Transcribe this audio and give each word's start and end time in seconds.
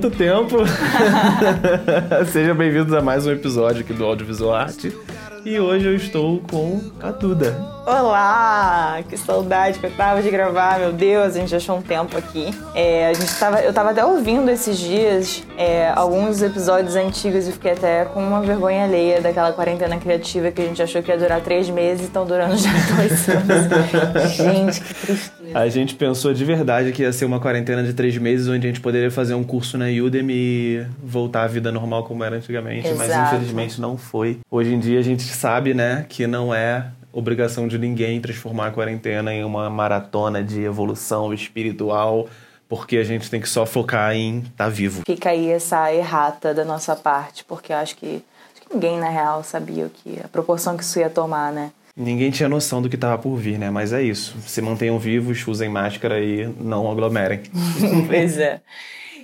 quanto 0.00 0.10
tempo? 0.16 0.56
Sejam 2.32 2.56
bem-vindos 2.56 2.94
a 2.94 3.02
mais 3.02 3.26
um 3.26 3.32
episódio 3.32 3.82
aqui 3.82 3.92
do 3.92 4.06
Audiovisual 4.06 4.54
Arte. 4.54 4.96
E 5.44 5.58
hoje 5.58 5.86
eu 5.86 5.96
estou 5.96 6.40
com 6.40 6.80
a 7.02 7.10
Duda. 7.10 7.56
Olá! 7.86 9.02
Que 9.08 9.16
saudade 9.16 9.78
que 9.78 9.86
eu 9.86 9.90
tava 9.90 10.22
de 10.22 10.30
gravar, 10.30 10.78
meu 10.78 10.92
Deus, 10.92 11.34
a 11.34 11.38
gente 11.38 11.54
achou 11.56 11.78
um 11.78 11.82
tempo 11.82 12.16
aqui. 12.16 12.50
É, 12.74 13.08
a 13.08 13.14
gente 13.14 13.34
tava, 13.36 13.60
eu 13.62 13.72
tava 13.72 13.90
até 13.90 14.04
ouvindo 14.04 14.50
esses 14.50 14.78
dias 14.78 15.42
é, 15.56 15.90
alguns 15.96 16.42
episódios 16.42 16.94
antigos 16.94 17.48
e 17.48 17.52
fiquei 17.52 17.72
até 17.72 18.04
com 18.04 18.22
uma 18.22 18.42
vergonha 18.42 18.84
alheia 18.84 19.20
daquela 19.20 19.52
quarentena 19.52 19.96
criativa 19.96 20.50
que 20.50 20.60
a 20.60 20.64
gente 20.66 20.82
achou 20.82 21.02
que 21.02 21.10
ia 21.10 21.16
durar 21.16 21.40
três 21.40 21.70
meses 21.70 22.02
e 22.02 22.04
estão 22.04 22.26
durando 22.26 22.56
já 22.56 22.70
dois 22.94 23.28
anos. 23.28 24.32
gente, 24.34 24.80
que 24.82 24.94
tristeza. 24.94 25.30
A 25.54 25.68
gente 25.68 25.94
pensou 25.94 26.34
de 26.34 26.44
verdade 26.44 26.92
que 26.92 27.02
ia 27.02 27.12
ser 27.12 27.24
uma 27.24 27.40
quarentena 27.40 27.82
de 27.82 27.94
três 27.94 28.16
meses 28.18 28.46
onde 28.46 28.66
a 28.66 28.70
gente 28.70 28.80
poderia 28.80 29.10
fazer 29.10 29.34
um 29.34 29.42
curso 29.42 29.78
na 29.78 29.86
Udemy 29.86 30.34
e 30.34 30.86
voltar 31.02 31.44
à 31.44 31.46
vida 31.48 31.72
normal 31.72 32.04
como 32.04 32.22
era 32.22 32.36
antigamente, 32.36 32.86
Exato. 32.86 32.98
mas 32.98 33.32
infelizmente 33.32 33.80
não 33.80 33.96
foi. 33.96 34.38
Hoje 34.50 34.74
em 34.74 34.78
dia 34.78 35.00
a 35.00 35.02
gente 35.02 35.29
sabe, 35.32 35.74
né, 35.74 36.06
que 36.08 36.26
não 36.26 36.54
é 36.54 36.90
obrigação 37.12 37.66
de 37.66 37.78
ninguém 37.78 38.20
transformar 38.20 38.68
a 38.68 38.70
quarentena 38.70 39.32
em 39.34 39.44
uma 39.44 39.68
maratona 39.68 40.42
de 40.42 40.62
evolução 40.62 41.34
espiritual, 41.34 42.28
porque 42.68 42.96
a 42.96 43.04
gente 43.04 43.28
tem 43.28 43.40
que 43.40 43.48
só 43.48 43.66
focar 43.66 44.14
em 44.14 44.38
estar 44.40 44.64
tá 44.64 44.68
vivo. 44.68 45.02
Fica 45.04 45.30
aí 45.30 45.48
essa 45.48 45.92
errata 45.92 46.54
da 46.54 46.64
nossa 46.64 46.94
parte, 46.94 47.44
porque 47.44 47.72
eu 47.72 47.76
acho 47.76 47.96
que, 47.96 48.22
acho 48.52 48.68
que 48.68 48.74
ninguém, 48.74 48.98
na 48.98 49.08
real, 49.08 49.42
sabia 49.42 49.86
o 49.86 49.90
que, 49.90 50.20
a 50.22 50.28
proporção 50.28 50.76
que 50.76 50.84
isso 50.84 50.98
ia 50.98 51.10
tomar, 51.10 51.52
né? 51.52 51.72
Ninguém 51.96 52.30
tinha 52.30 52.48
noção 52.48 52.80
do 52.80 52.88
que 52.88 52.94
estava 52.94 53.18
por 53.18 53.36
vir, 53.36 53.58
né? 53.58 53.68
Mas 53.68 53.92
é 53.92 54.00
isso. 54.00 54.36
Se 54.46 54.62
mantenham 54.62 54.98
vivos, 54.98 55.46
usem 55.46 55.68
máscara 55.68 56.20
e 56.20 56.46
não 56.60 56.90
aglomerem. 56.90 57.42
pois 58.08 58.38
é. 58.38 58.60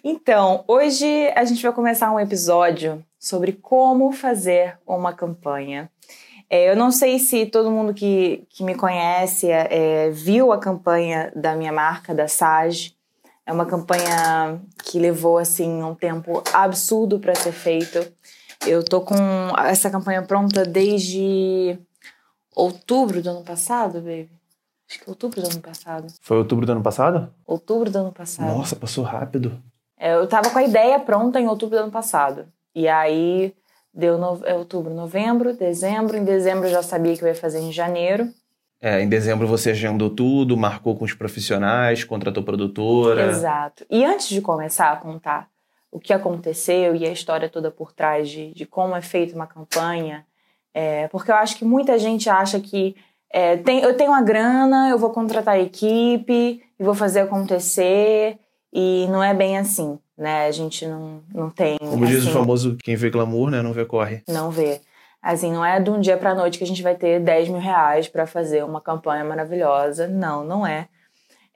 Então, 0.02 0.64
hoje 0.66 1.06
a 1.34 1.44
gente 1.44 1.62
vai 1.62 1.72
começar 1.72 2.12
um 2.12 2.20
episódio 2.20 3.02
sobre 3.26 3.52
como 3.52 4.12
fazer 4.12 4.78
uma 4.86 5.12
campanha. 5.12 5.90
É, 6.48 6.70
eu 6.70 6.76
não 6.76 6.92
sei 6.92 7.18
se 7.18 7.44
todo 7.46 7.72
mundo 7.72 7.92
que, 7.92 8.46
que 8.50 8.62
me 8.62 8.76
conhece 8.76 9.50
é, 9.50 10.10
viu 10.10 10.52
a 10.52 10.58
campanha 10.58 11.32
da 11.34 11.56
minha 11.56 11.72
marca, 11.72 12.14
da 12.14 12.28
Sage. 12.28 12.94
É 13.44 13.52
uma 13.52 13.66
campanha 13.66 14.60
que 14.84 15.00
levou 15.00 15.38
assim 15.38 15.82
um 15.82 15.92
tempo 15.92 16.40
absurdo 16.52 17.18
para 17.18 17.34
ser 17.34 17.50
feito. 17.50 17.98
Eu 18.64 18.84
tô 18.84 19.00
com 19.00 19.16
essa 19.58 19.90
campanha 19.90 20.22
pronta 20.22 20.64
desde 20.64 21.76
outubro 22.54 23.20
do 23.20 23.30
ano 23.30 23.42
passado, 23.42 23.94
baby. 23.94 24.30
Acho 24.88 25.00
que 25.00 25.10
outubro 25.10 25.42
do 25.42 25.50
ano 25.50 25.60
passado. 25.60 26.06
Foi 26.22 26.38
outubro 26.38 26.64
do 26.64 26.70
ano 26.70 26.82
passado? 26.82 27.34
Outubro 27.44 27.90
do 27.90 27.98
ano 27.98 28.12
passado. 28.12 28.56
Nossa, 28.56 28.76
passou 28.76 29.02
rápido. 29.02 29.60
É, 29.98 30.14
eu 30.14 30.28
tava 30.28 30.50
com 30.50 30.58
a 30.60 30.62
ideia 30.62 31.00
pronta 31.00 31.40
em 31.40 31.48
outubro 31.48 31.76
do 31.76 31.82
ano 31.82 31.90
passado. 31.92 32.46
E 32.76 32.86
aí 32.86 33.54
deu 33.92 34.18
no, 34.18 34.44
é, 34.44 34.52
outubro, 34.52 34.92
novembro, 34.92 35.56
dezembro. 35.56 36.14
Em 36.14 36.24
dezembro 36.24 36.66
eu 36.66 36.70
já 36.70 36.82
sabia 36.82 37.16
que 37.16 37.24
eu 37.24 37.28
ia 37.28 37.34
fazer 37.34 37.58
em 37.58 37.72
janeiro. 37.72 38.28
É, 38.78 39.00
em 39.00 39.08
dezembro 39.08 39.46
você 39.46 39.70
agendou 39.70 40.10
tudo, 40.10 40.54
marcou 40.58 40.94
com 40.94 41.06
os 41.06 41.14
profissionais, 41.14 42.04
contratou 42.04 42.42
produtora. 42.42 43.30
Exato. 43.30 43.86
E 43.90 44.04
antes 44.04 44.28
de 44.28 44.42
começar 44.42 44.92
a 44.92 44.96
contar 44.96 45.48
o 45.90 45.98
que 45.98 46.12
aconteceu 46.12 46.94
e 46.94 47.06
a 47.06 47.10
história 47.10 47.48
toda 47.48 47.70
por 47.70 47.92
trás 47.92 48.28
de, 48.28 48.52
de 48.52 48.66
como 48.66 48.94
é 48.94 49.00
feita 49.00 49.34
uma 49.34 49.46
campanha, 49.46 50.26
é, 50.74 51.08
porque 51.08 51.30
eu 51.30 51.36
acho 51.36 51.56
que 51.56 51.64
muita 51.64 51.98
gente 51.98 52.28
acha 52.28 52.60
que 52.60 52.94
é, 53.30 53.56
tem, 53.56 53.80
eu 53.80 53.96
tenho 53.96 54.10
uma 54.10 54.22
grana, 54.22 54.90
eu 54.90 54.98
vou 54.98 55.08
contratar 55.08 55.54
a 55.54 55.60
equipe 55.60 56.62
e 56.78 56.84
vou 56.84 56.94
fazer 56.94 57.20
acontecer. 57.20 58.38
E 58.70 59.06
não 59.08 59.22
é 59.22 59.32
bem 59.32 59.56
assim, 59.56 59.98
né? 60.16 60.46
A 60.46 60.50
gente 60.50 60.86
não, 60.86 61.22
não 61.32 61.50
tem. 61.50 61.78
Como 61.78 62.04
assim, 62.04 62.14
diz 62.14 62.26
o 62.26 62.30
famoso, 62.30 62.76
quem 62.76 62.96
vê 62.96 63.10
glamour, 63.10 63.50
né? 63.50 63.62
Não 63.62 63.72
vê 63.72 63.84
corre. 63.84 64.22
Não 64.28 64.50
vê. 64.50 64.80
Assim, 65.22 65.52
não 65.52 65.64
é 65.64 65.80
de 65.80 65.90
um 65.90 66.00
dia 66.00 66.16
pra 66.16 66.34
noite 66.34 66.58
que 66.58 66.64
a 66.64 66.66
gente 66.66 66.82
vai 66.82 66.94
ter 66.94 67.20
10 67.20 67.48
mil 67.48 67.58
reais 67.58 68.06
para 68.06 68.26
fazer 68.26 68.64
uma 68.64 68.80
campanha 68.80 69.24
maravilhosa. 69.24 70.06
Não, 70.06 70.44
não 70.44 70.66
é. 70.66 70.88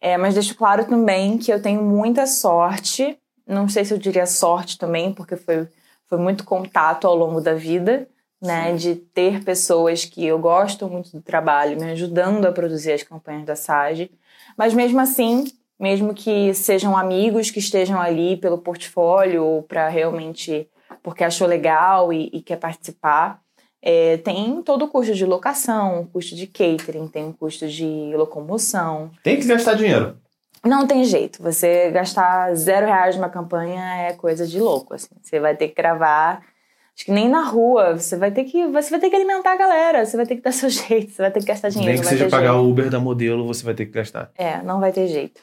é. 0.01 0.17
Mas 0.17 0.35
deixo 0.35 0.55
claro 0.57 0.85
também 0.85 1.39
que 1.39 1.53
eu 1.53 1.63
tenho 1.63 1.83
muita 1.83 2.27
sorte. 2.27 3.17
Não 3.47 3.69
sei 3.69 3.85
se 3.85 3.95
eu 3.95 3.99
diria 3.99 4.27
sorte 4.27 4.79
também, 4.79 5.13
porque 5.13 5.37
foi, 5.37 5.69
foi 6.07 6.19
muito 6.19 6.45
contato 6.45 7.07
ao 7.07 7.15
longo 7.15 7.41
da 7.41 7.55
vida 7.55 8.09
né, 8.41 8.75
de 8.75 8.95
ter 8.95 9.45
pessoas 9.45 10.05
que 10.05 10.25
eu 10.25 10.39
gosto 10.39 10.89
muito 10.89 11.13
do 11.13 11.21
trabalho 11.21 11.79
me 11.79 11.91
ajudando 11.91 12.47
a 12.47 12.53
produzir 12.53 12.93
as 12.93 13.03
campanhas 13.03 13.45
da 13.45 13.55
SAGE, 13.55 14.11
mas 14.57 14.73
mesmo 14.73 14.99
assim, 14.99 15.45
mesmo 15.81 16.13
que 16.13 16.53
sejam 16.53 16.97
amigos 16.97 17.51
que 17.51 17.59
estejam 17.59 17.99
ali 17.99 18.37
pelo 18.37 18.59
portfólio 18.59 19.43
ou 19.43 19.63
para 19.63 19.89
realmente 19.89 20.69
porque 21.03 21.25
achou 21.25 21.47
legal 21.47 22.13
e, 22.13 22.29
e 22.33 22.43
quer 22.43 22.57
participar, 22.57 23.41
é, 23.81 24.19
tem 24.19 24.61
todo 24.63 24.85
o 24.85 24.89
custo 24.89 25.15
de 25.15 25.25
locação, 25.25 26.07
custo 26.13 26.37
de 26.37 26.47
catering, 26.47 27.09
tem 27.09 27.29
o 27.29 27.33
custo 27.33 27.67
de 27.67 28.13
locomoção. 28.15 29.11
Tem 29.23 29.41
que 29.41 29.47
gastar 29.47 29.75
dinheiro. 29.75 30.19
Não 30.63 30.87
tem 30.87 31.03
jeito. 31.05 31.43
Você 31.43 31.91
gastar 31.91 32.55
zero 32.55 32.85
reais 32.85 33.17
numa 33.17 33.31
campanha 33.31 33.83
é 34.03 34.13
coisa 34.13 34.47
de 34.47 34.61
louco. 34.61 34.93
Assim. 34.93 35.09
Você 35.23 35.41
vai 35.41 35.57
ter 35.57 35.69
que 35.69 35.75
gravar 35.75 36.43
Acho 37.01 37.07
que 37.07 37.13
nem 37.13 37.31
na 37.31 37.43
rua. 37.45 37.97
Você 37.97 38.15
vai 38.15 38.31
ter 38.31 38.45
que. 38.45 38.67
Você 38.67 38.91
vai 38.91 39.01
ter 39.01 39.09
que 39.09 39.17
alimentar 39.17 39.53
a 39.53 39.57
galera. 39.57 40.05
Você 40.05 40.19
vai 40.19 40.27
ter 40.27 40.37
que 40.37 40.43
dar 40.43 40.53
seu 40.53 40.69
jeito. 40.69 41.13
Você 41.13 41.23
vai 41.23 41.31
ter 41.31 41.41
que 41.41 41.47
gastar 41.47 41.71
dinheiro. 41.71 41.95
Nem 41.95 42.03
que 42.03 42.07
seja 42.07 42.29
pagar 42.29 42.53
jeito. 42.53 42.63
o 42.63 42.71
Uber 42.71 42.91
da 42.91 43.01
modelo, 43.01 43.47
você 43.47 43.65
vai 43.65 43.73
ter 43.73 43.87
que 43.87 43.93
gastar. 43.93 44.31
É, 44.37 44.61
não 44.63 44.81
vai 44.81 44.93
ter 44.93 45.09
jeito. 45.09 45.41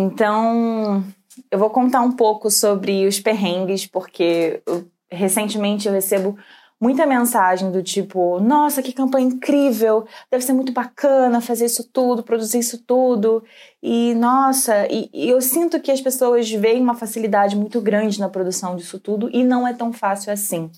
Então, 0.00 1.02
eu 1.50 1.58
vou 1.58 1.70
contar 1.70 2.02
um 2.02 2.12
pouco 2.12 2.52
sobre 2.52 3.04
os 3.04 3.18
perrengues, 3.18 3.84
porque 3.84 4.62
eu, 4.64 4.86
recentemente 5.10 5.88
eu 5.88 5.92
recebo 5.92 6.38
muita 6.80 7.04
mensagem 7.04 7.72
do 7.72 7.82
tipo: 7.82 8.38
nossa, 8.38 8.80
que 8.80 8.92
campanha 8.92 9.26
incrível! 9.26 10.06
Deve 10.30 10.44
ser 10.44 10.52
muito 10.52 10.70
bacana 10.72 11.40
fazer 11.40 11.64
isso 11.64 11.82
tudo, 11.92 12.22
produzir 12.22 12.60
isso 12.60 12.78
tudo. 12.78 13.42
E 13.82 14.14
nossa, 14.14 14.86
e, 14.88 15.10
e, 15.12 15.28
eu 15.28 15.40
sinto 15.40 15.80
que 15.80 15.90
as 15.90 16.00
pessoas 16.00 16.48
veem 16.48 16.80
uma 16.80 16.94
facilidade 16.94 17.56
muito 17.56 17.80
grande 17.80 18.20
na 18.20 18.28
produção 18.28 18.76
disso 18.76 19.00
tudo 19.00 19.28
e 19.32 19.42
não 19.42 19.66
é 19.66 19.74
tão 19.74 19.92
fácil 19.92 20.32
assim 20.32 20.70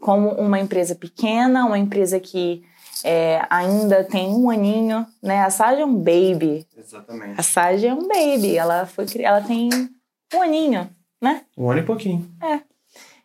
como 0.00 0.28
uma 0.30 0.60
empresa 0.60 0.94
pequena, 0.94 1.64
uma 1.66 1.78
empresa 1.78 2.20
que 2.20 2.62
é, 3.04 3.44
ainda 3.50 4.04
tem 4.04 4.28
um 4.28 4.50
aninho, 4.50 5.06
né? 5.22 5.42
A 5.42 5.50
Sage 5.50 5.80
é 5.80 5.86
um 5.86 5.94
baby. 5.94 6.66
Exatamente. 6.76 7.34
A 7.38 7.42
Sage 7.42 7.86
é 7.86 7.94
um 7.94 8.06
baby. 8.06 8.56
Ela 8.56 8.86
foi, 8.86 9.06
ela 9.18 9.40
tem 9.40 9.68
um 10.34 10.42
aninho, 10.42 10.88
né? 11.20 11.42
Um 11.56 11.70
ano 11.70 11.80
e 11.80 11.84
pouquinho. 11.84 12.28
É. 12.42 12.60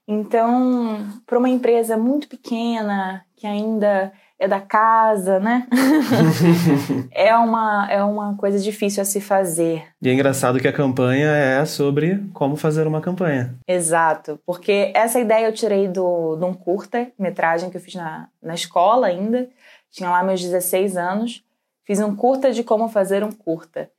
Então, 0.07 1.05
para 1.25 1.37
uma 1.37 1.49
empresa 1.49 1.97
muito 1.97 2.27
pequena 2.29 3.25
que 3.35 3.45
ainda 3.45 4.11
é 4.39 4.47
da 4.47 4.59
casa, 4.59 5.39
né? 5.39 5.67
é, 7.11 7.35
uma, 7.35 7.87
é 7.89 8.03
uma 8.03 8.35
coisa 8.35 8.59
difícil 8.59 9.01
a 9.01 9.05
se 9.05 9.19
fazer. 9.19 9.83
E 10.01 10.09
é 10.09 10.13
engraçado 10.13 10.59
que 10.59 10.67
a 10.67 10.73
campanha 10.73 11.27
é 11.27 11.65
sobre 11.65 12.23
como 12.33 12.55
fazer 12.55 12.85
uma 12.85 13.01
campanha. 13.01 13.55
Exato, 13.67 14.39
porque 14.45 14.91
essa 14.93 15.19
ideia 15.19 15.47
eu 15.47 15.53
tirei 15.53 15.87
do, 15.87 16.35
de 16.35 16.45
um 16.45 16.53
curta-metragem 16.53 17.69
que 17.69 17.77
eu 17.77 17.81
fiz 17.81 17.95
na, 17.95 18.27
na 18.41 18.53
escola 18.53 19.07
ainda. 19.07 19.49
Tinha 19.97 20.11
lá 20.11 20.23
meus 20.23 20.39
16 20.39 20.95
anos. 20.95 21.43
Fiz 21.83 21.99
um 21.99 22.15
curta 22.15 22.51
de 22.51 22.63
como 22.63 22.87
fazer 22.87 23.23
um 23.23 23.31
curta. 23.31 23.89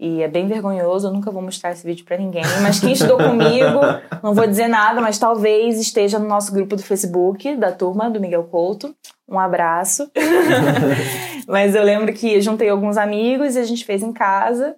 E 0.00 0.20
é 0.20 0.26
bem 0.26 0.48
vergonhoso, 0.48 1.06
eu 1.06 1.12
nunca 1.12 1.30
vou 1.30 1.40
mostrar 1.40 1.70
esse 1.70 1.86
vídeo 1.86 2.04
para 2.04 2.16
ninguém. 2.16 2.42
Mas 2.60 2.80
quem 2.80 2.90
estudou 2.90 3.16
comigo, 3.16 3.78
não 4.20 4.34
vou 4.34 4.48
dizer 4.48 4.66
nada, 4.66 5.00
mas 5.00 5.16
talvez 5.16 5.78
esteja 5.78 6.18
no 6.18 6.26
nosso 6.26 6.52
grupo 6.52 6.74
do 6.74 6.82
Facebook, 6.82 7.54
da 7.54 7.70
turma 7.70 8.10
do 8.10 8.20
Miguel 8.20 8.42
Couto. 8.42 8.96
Um 9.28 9.38
abraço. 9.38 10.10
mas 11.46 11.76
eu 11.76 11.84
lembro 11.84 12.12
que 12.12 12.40
juntei 12.40 12.68
alguns 12.68 12.96
amigos 12.96 13.54
e 13.54 13.60
a 13.60 13.64
gente 13.64 13.84
fez 13.84 14.02
em 14.02 14.12
casa. 14.12 14.74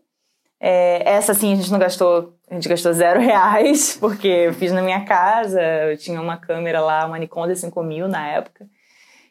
É, 0.61 1.11
essa 1.11 1.33
sim 1.33 1.55
a 1.55 1.57
gente 1.57 1.73
não 1.73 1.79
gastou, 1.79 2.35
a 2.51 2.55
gente 2.55 2.69
gastou 2.69 2.93
zero 2.93 3.19
reais, 3.19 3.97
porque 3.99 4.29
eu 4.29 4.53
fiz 4.53 4.73
na 4.73 4.83
minha 4.83 5.07
casa, 5.07 5.63
eu 5.63 5.97
tinha 5.97 6.21
uma 6.21 6.37
câmera 6.37 6.83
lá, 6.83 7.07
uma 7.07 7.19
Nikon 7.19 7.47
D5000 7.47 8.07
na 8.07 8.29
época. 8.29 8.67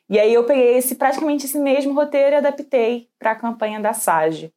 E 0.10 0.20
aí 0.20 0.34
eu 0.34 0.44
peguei 0.44 0.78
esse 0.78 0.96
praticamente 0.96 1.46
esse 1.46 1.60
mesmo 1.60 1.94
roteiro 1.94 2.36
e 2.36 2.38
adaptei 2.38 3.08
para 3.20 3.32
a 3.32 3.36
campanha 3.36 3.80
da 3.80 3.94
Sage. 3.94 4.52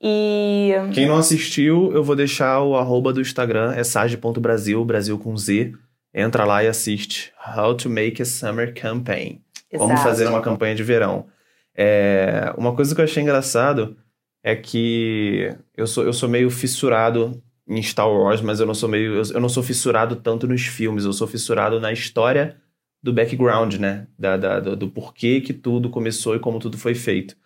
E. 0.00 0.72
Quem 0.92 1.06
não 1.06 1.16
assistiu, 1.16 1.92
eu 1.92 2.02
vou 2.02 2.16
deixar 2.16 2.60
o 2.62 2.76
arroba 2.76 3.12
do 3.12 3.20
Instagram, 3.20 3.72
é 3.74 3.84
sage.brasil, 3.84 4.84
Brasil 4.84 5.18
com 5.18 5.36
Z. 5.36 5.72
Entra 6.14 6.44
lá 6.44 6.64
e 6.64 6.66
assiste. 6.66 7.32
How 7.56 7.74
to 7.74 7.88
make 7.88 8.20
a 8.20 8.24
summer 8.24 8.74
campaign. 8.74 9.40
Exato. 9.70 9.88
Como 9.88 9.96
fazer 10.02 10.26
uma 10.26 10.42
campanha 10.42 10.74
de 10.74 10.82
verão. 10.82 11.26
É, 11.74 12.52
uma 12.58 12.74
coisa 12.74 12.94
que 12.94 13.00
eu 13.00 13.04
achei 13.04 13.22
engraçado 13.22 13.96
é 14.42 14.56
que 14.56 15.56
eu 15.76 15.86
sou, 15.86 16.04
eu 16.04 16.12
sou 16.12 16.28
meio 16.28 16.50
fissurado 16.50 17.40
em 17.66 17.80
Star 17.80 18.10
Wars, 18.10 18.40
mas 18.42 18.60
eu 18.60 18.66
não 18.66 18.74
sou 18.74 18.88
meio. 18.88 19.14
Eu, 19.14 19.22
eu 19.34 19.40
não 19.40 19.48
sou 19.48 19.62
fissurado 19.62 20.16
tanto 20.16 20.46
nos 20.46 20.62
filmes, 20.62 21.04
eu 21.04 21.12
sou 21.12 21.26
fissurado 21.26 21.80
na 21.80 21.92
história 21.92 22.60
do 23.02 23.12
background, 23.12 23.74
né? 23.74 24.06
Da, 24.18 24.36
da 24.36 24.60
do, 24.60 24.76
do 24.76 24.88
porquê 24.88 25.40
que 25.40 25.52
tudo 25.52 25.90
começou 25.90 26.36
e 26.36 26.38
como 26.38 26.58
tudo 26.58 26.78
foi 26.78 26.94
feito. 26.94 27.36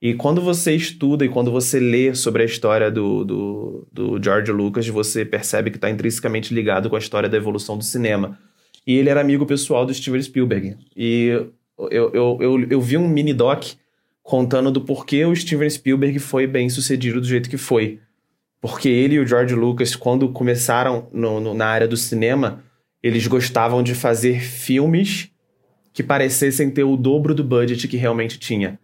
E 0.00 0.14
quando 0.14 0.40
você 0.40 0.74
estuda 0.74 1.24
e 1.24 1.28
quando 1.28 1.52
você 1.52 1.78
lê 1.78 2.12
sobre 2.14 2.42
a 2.42 2.46
história 2.46 2.90
do, 2.90 3.24
do, 3.24 3.88
do 3.92 4.22
George 4.22 4.50
Lucas, 4.50 4.88
você 4.88 5.24
percebe 5.24 5.70
que 5.70 5.76
está 5.76 5.88
intrinsecamente 5.88 6.52
ligado 6.52 6.90
com 6.90 6.96
a 6.96 6.98
história 6.98 7.28
da 7.28 7.36
evolução 7.36 7.78
do 7.78 7.84
cinema. 7.84 8.36
E 8.84 8.96
ele 8.96 9.10
era 9.10 9.20
amigo 9.20 9.46
pessoal 9.46 9.86
do 9.86 9.94
Steven 9.94 10.20
Spielberg. 10.20 10.76
E 10.96 11.28
eu, 11.78 12.12
eu, 12.12 12.38
eu, 12.40 12.66
eu 12.68 12.80
vi 12.80 12.96
um 12.96 13.06
mini 13.06 13.32
doc 13.32 13.64
contando 14.24 14.72
do 14.72 14.80
porquê 14.80 15.24
o 15.24 15.36
Steven 15.36 15.70
Spielberg 15.70 16.18
foi 16.18 16.48
bem 16.48 16.68
sucedido 16.68 17.20
do 17.20 17.26
jeito 17.26 17.48
que 17.48 17.56
foi. 17.56 18.00
Porque 18.60 18.88
ele 18.88 19.16
e 19.16 19.20
o 19.20 19.26
George 19.26 19.54
Lucas, 19.54 19.94
quando 19.94 20.28
começaram 20.30 21.08
no, 21.12 21.38
no, 21.38 21.54
na 21.54 21.66
área 21.66 21.86
do 21.86 21.96
cinema, 21.96 22.64
eles 23.02 23.26
gostavam 23.26 23.82
de 23.82 23.94
fazer 23.94 24.40
filmes 24.40 25.30
que 25.92 26.02
parecessem 26.02 26.70
ter 26.70 26.84
o 26.84 26.96
dobro 26.96 27.34
do 27.34 27.44
budget 27.44 27.86
que 27.88 27.96
realmente 27.96 28.38
tinha. 28.38 28.78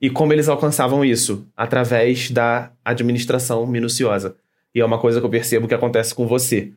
E 0.00 0.08
como 0.08 0.32
eles 0.32 0.48
alcançavam 0.48 1.04
isso? 1.04 1.46
Através 1.56 2.30
da 2.30 2.72
administração 2.84 3.66
minuciosa. 3.66 4.36
E 4.74 4.80
é 4.80 4.84
uma 4.84 4.98
coisa 4.98 5.20
que 5.20 5.26
eu 5.26 5.30
percebo 5.30 5.68
que 5.68 5.74
acontece 5.74 6.14
com 6.14 6.26
você. 6.26 6.72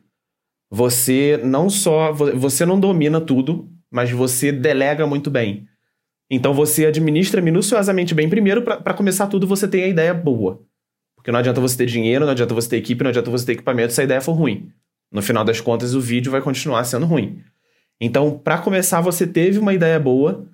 Você 0.70 1.40
não 1.42 1.70
só. 1.70 2.12
Você 2.12 2.66
não 2.66 2.78
domina 2.78 3.20
tudo, 3.20 3.68
mas 3.90 4.10
você 4.10 4.52
delega 4.52 5.06
muito 5.06 5.30
bem. 5.30 5.66
Então 6.30 6.52
você 6.52 6.86
administra 6.86 7.40
minuciosamente 7.40 8.14
bem. 8.14 8.28
Primeiro, 8.28 8.62
para 8.62 8.94
começar 8.94 9.26
tudo, 9.26 9.46
você 9.46 9.66
tem 9.66 9.84
a 9.84 9.88
ideia 9.88 10.12
boa. 10.12 10.60
Porque 11.14 11.32
não 11.32 11.38
adianta 11.38 11.60
você 11.60 11.76
ter 11.76 11.86
dinheiro, 11.86 12.24
não 12.24 12.32
adianta 12.32 12.52
você 12.52 12.68
ter 12.68 12.76
equipe, 12.76 13.02
não 13.02 13.10
adianta 13.10 13.30
você 13.30 13.46
ter 13.46 13.52
equipamento 13.52 13.92
se 13.92 14.00
a 14.00 14.04
ideia 14.04 14.20
for 14.20 14.32
ruim. 14.32 14.70
No 15.14 15.22
final 15.22 15.44
das 15.44 15.60
contas, 15.60 15.94
o 15.94 16.00
vídeo 16.00 16.32
vai 16.32 16.42
continuar 16.42 16.82
sendo 16.82 17.06
ruim. 17.06 17.40
Então, 18.00 18.36
para 18.36 18.58
começar, 18.58 19.00
você 19.00 19.24
teve 19.24 19.60
uma 19.60 19.72
ideia 19.72 20.00
boa, 20.00 20.44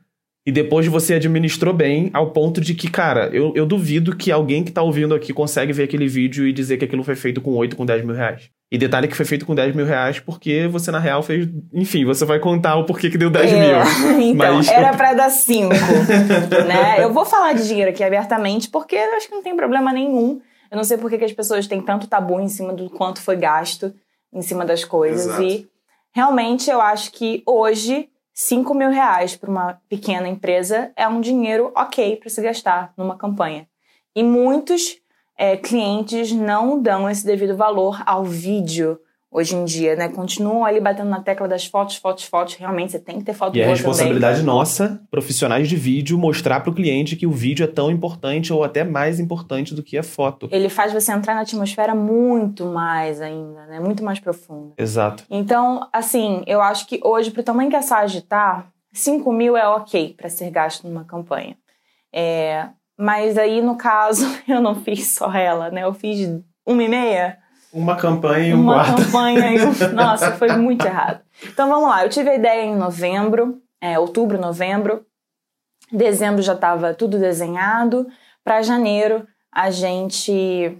e 0.44 0.52
depois 0.52 0.86
você 0.86 1.14
administrou 1.14 1.72
bem 1.72 2.10
ao 2.12 2.30
ponto 2.30 2.60
de 2.60 2.74
que, 2.74 2.90
cara, 2.90 3.30
eu, 3.32 3.52
eu 3.54 3.64
duvido 3.64 4.14
que 4.14 4.30
alguém 4.30 4.62
que 4.62 4.70
tá 4.70 4.82
ouvindo 4.82 5.14
aqui 5.14 5.32
consegue 5.32 5.72
ver 5.72 5.84
aquele 5.84 6.06
vídeo 6.06 6.46
e 6.46 6.52
dizer 6.52 6.76
que 6.76 6.84
aquilo 6.84 7.02
foi 7.02 7.14
feito 7.14 7.40
com 7.40 7.52
8, 7.52 7.74
com 7.74 7.86
10 7.86 8.04
mil 8.04 8.14
reais. 8.14 8.50
E 8.70 8.76
detalhe 8.76 9.08
que 9.08 9.16
foi 9.16 9.24
feito 9.24 9.46
com 9.46 9.54
10 9.54 9.74
mil 9.74 9.86
reais 9.86 10.20
porque 10.20 10.68
você, 10.68 10.90
na 10.90 10.98
real, 10.98 11.22
fez. 11.22 11.48
Enfim, 11.72 12.04
você 12.04 12.24
vai 12.26 12.38
contar 12.38 12.76
o 12.76 12.84
porquê 12.84 13.08
que 13.08 13.16
deu 13.16 13.30
10 13.30 13.52
é, 13.52 13.58
mil. 13.58 14.20
Então, 14.30 14.56
Mas... 14.56 14.68
era 14.68 14.94
pra 14.94 15.14
dar 15.14 15.30
5. 15.30 15.68
né? 16.68 17.02
Eu 17.02 17.12
vou 17.12 17.24
falar 17.24 17.54
de 17.54 17.66
dinheiro 17.66 17.90
aqui 17.90 18.04
abertamente 18.04 18.68
porque 18.68 18.94
eu 18.94 19.16
acho 19.16 19.26
que 19.26 19.34
não 19.34 19.42
tem 19.42 19.56
problema 19.56 19.92
nenhum. 19.92 20.40
Eu 20.70 20.76
não 20.76 20.84
sei 20.84 20.98
por 20.98 21.10
que 21.10 21.24
as 21.24 21.32
pessoas 21.32 21.66
têm 21.66 21.80
tanto 21.80 22.06
tabu 22.06 22.38
em 22.40 22.48
cima 22.48 22.72
do 22.72 22.88
quanto 22.90 23.20
foi 23.20 23.36
gasto 23.36 23.92
em 24.32 24.42
cima 24.42 24.64
das 24.64 24.84
coisas. 24.84 25.26
Exato. 25.26 25.42
E 25.42 25.68
realmente 26.12 26.70
eu 26.70 26.80
acho 26.80 27.12
que 27.12 27.42
hoje 27.46 28.08
5 28.32 28.72
mil 28.74 28.90
reais 28.90 29.36
para 29.36 29.50
uma 29.50 29.80
pequena 29.88 30.28
empresa 30.28 30.92
é 30.96 31.06
um 31.06 31.20
dinheiro 31.20 31.72
ok 31.76 32.16
para 32.16 32.30
se 32.30 32.40
gastar 32.40 32.92
numa 32.96 33.16
campanha. 33.16 33.68
E 34.14 34.22
muitos 34.22 34.96
é, 35.36 35.56
clientes 35.56 36.32
não 36.32 36.80
dão 36.80 37.08
esse 37.08 37.24
devido 37.24 37.56
valor 37.56 38.02
ao 38.06 38.24
vídeo 38.24 39.00
hoje 39.30 39.54
em 39.54 39.64
dia, 39.64 39.94
né? 39.94 40.08
Continuam 40.08 40.64
ali 40.64 40.80
batendo 40.80 41.08
na 41.08 41.20
tecla 41.20 41.46
das 41.46 41.64
fotos, 41.64 41.96
fotos, 41.96 42.24
fotos. 42.24 42.54
Realmente, 42.56 42.92
você 42.92 42.98
tem 42.98 43.18
que 43.18 43.24
ter 43.24 43.32
foto 43.32 43.56
E 43.56 43.60
é 43.60 43.66
responsabilidade 43.66 44.40
também. 44.40 44.54
nossa, 44.54 45.00
profissionais 45.10 45.68
de 45.68 45.76
vídeo, 45.76 46.18
mostrar 46.18 46.60
para 46.60 46.70
o 46.70 46.74
cliente 46.74 47.14
que 47.14 47.26
o 47.26 47.30
vídeo 47.30 47.64
é 47.64 47.66
tão 47.68 47.90
importante 47.90 48.52
ou 48.52 48.64
até 48.64 48.82
mais 48.82 49.20
importante 49.20 49.74
do 49.74 49.82
que 49.82 49.96
a 49.96 50.02
foto. 50.02 50.48
Ele 50.50 50.68
faz 50.68 50.92
você 50.92 51.12
entrar 51.12 51.34
na 51.34 51.42
atmosfera 51.42 51.94
muito 51.94 52.66
mais 52.66 53.20
ainda, 53.20 53.66
né? 53.66 53.78
Muito 53.78 54.02
mais 54.02 54.18
profundo. 54.18 54.74
Exato. 54.76 55.24
Então, 55.30 55.88
assim, 55.92 56.42
eu 56.46 56.60
acho 56.60 56.86
que 56.86 57.00
hoje, 57.04 57.30
pro 57.30 57.42
tamanho 57.42 57.70
que 57.70 57.76
a 57.76 57.82
Sage 57.82 58.22
tá, 58.22 58.66
5 58.92 59.32
mil 59.32 59.56
é 59.56 59.66
ok 59.68 60.14
para 60.16 60.28
ser 60.28 60.50
gasto 60.50 60.88
numa 60.88 61.04
campanha. 61.04 61.56
É, 62.12 62.68
mas 62.98 63.38
aí, 63.38 63.62
no 63.62 63.76
caso, 63.76 64.26
eu 64.48 64.60
não 64.60 64.74
fiz 64.74 65.06
só 65.08 65.32
ela, 65.32 65.70
né? 65.70 65.84
Eu 65.84 65.94
fiz 65.94 66.28
uma 66.66 66.82
e 66.82 66.88
meia. 66.88 67.38
Uma 67.72 67.96
campanha 67.96 68.48
e 68.48 68.54
um 68.54 68.60
Uma 68.62 68.74
quarto. 68.84 69.02
campanha 69.04 69.52
e 69.52 69.64
um... 69.64 69.72
Nossa, 69.94 70.32
foi 70.32 70.48
muito 70.56 70.84
errado. 70.84 71.20
Então 71.44 71.68
vamos 71.68 71.88
lá, 71.88 72.02
eu 72.04 72.08
tive 72.08 72.30
a 72.30 72.34
ideia 72.34 72.64
em 72.64 72.76
novembro, 72.76 73.60
é, 73.80 73.98
outubro, 73.98 74.38
novembro. 74.40 75.04
Dezembro 75.92 76.42
já 76.42 76.54
estava 76.54 76.94
tudo 76.94 77.18
desenhado. 77.18 78.06
Para 78.44 78.62
janeiro, 78.62 79.26
a 79.52 79.70
gente 79.70 80.76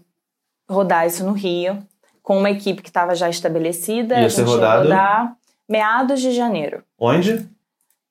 rodar 0.68 1.06
isso 1.06 1.24
no 1.24 1.32
Rio, 1.32 1.78
com 2.22 2.38
uma 2.38 2.50
equipe 2.50 2.82
que 2.82 2.88
estava 2.88 3.14
já 3.14 3.28
estabelecida. 3.28 4.18
Ia 4.20 4.26
a 4.26 4.30
ser 4.30 4.42
gente 4.46 4.48
rodado? 4.54 4.88
ia 4.88 4.94
rodar 4.94 5.36
meados 5.68 6.20
de 6.20 6.32
janeiro. 6.32 6.82
Onde? 6.98 7.48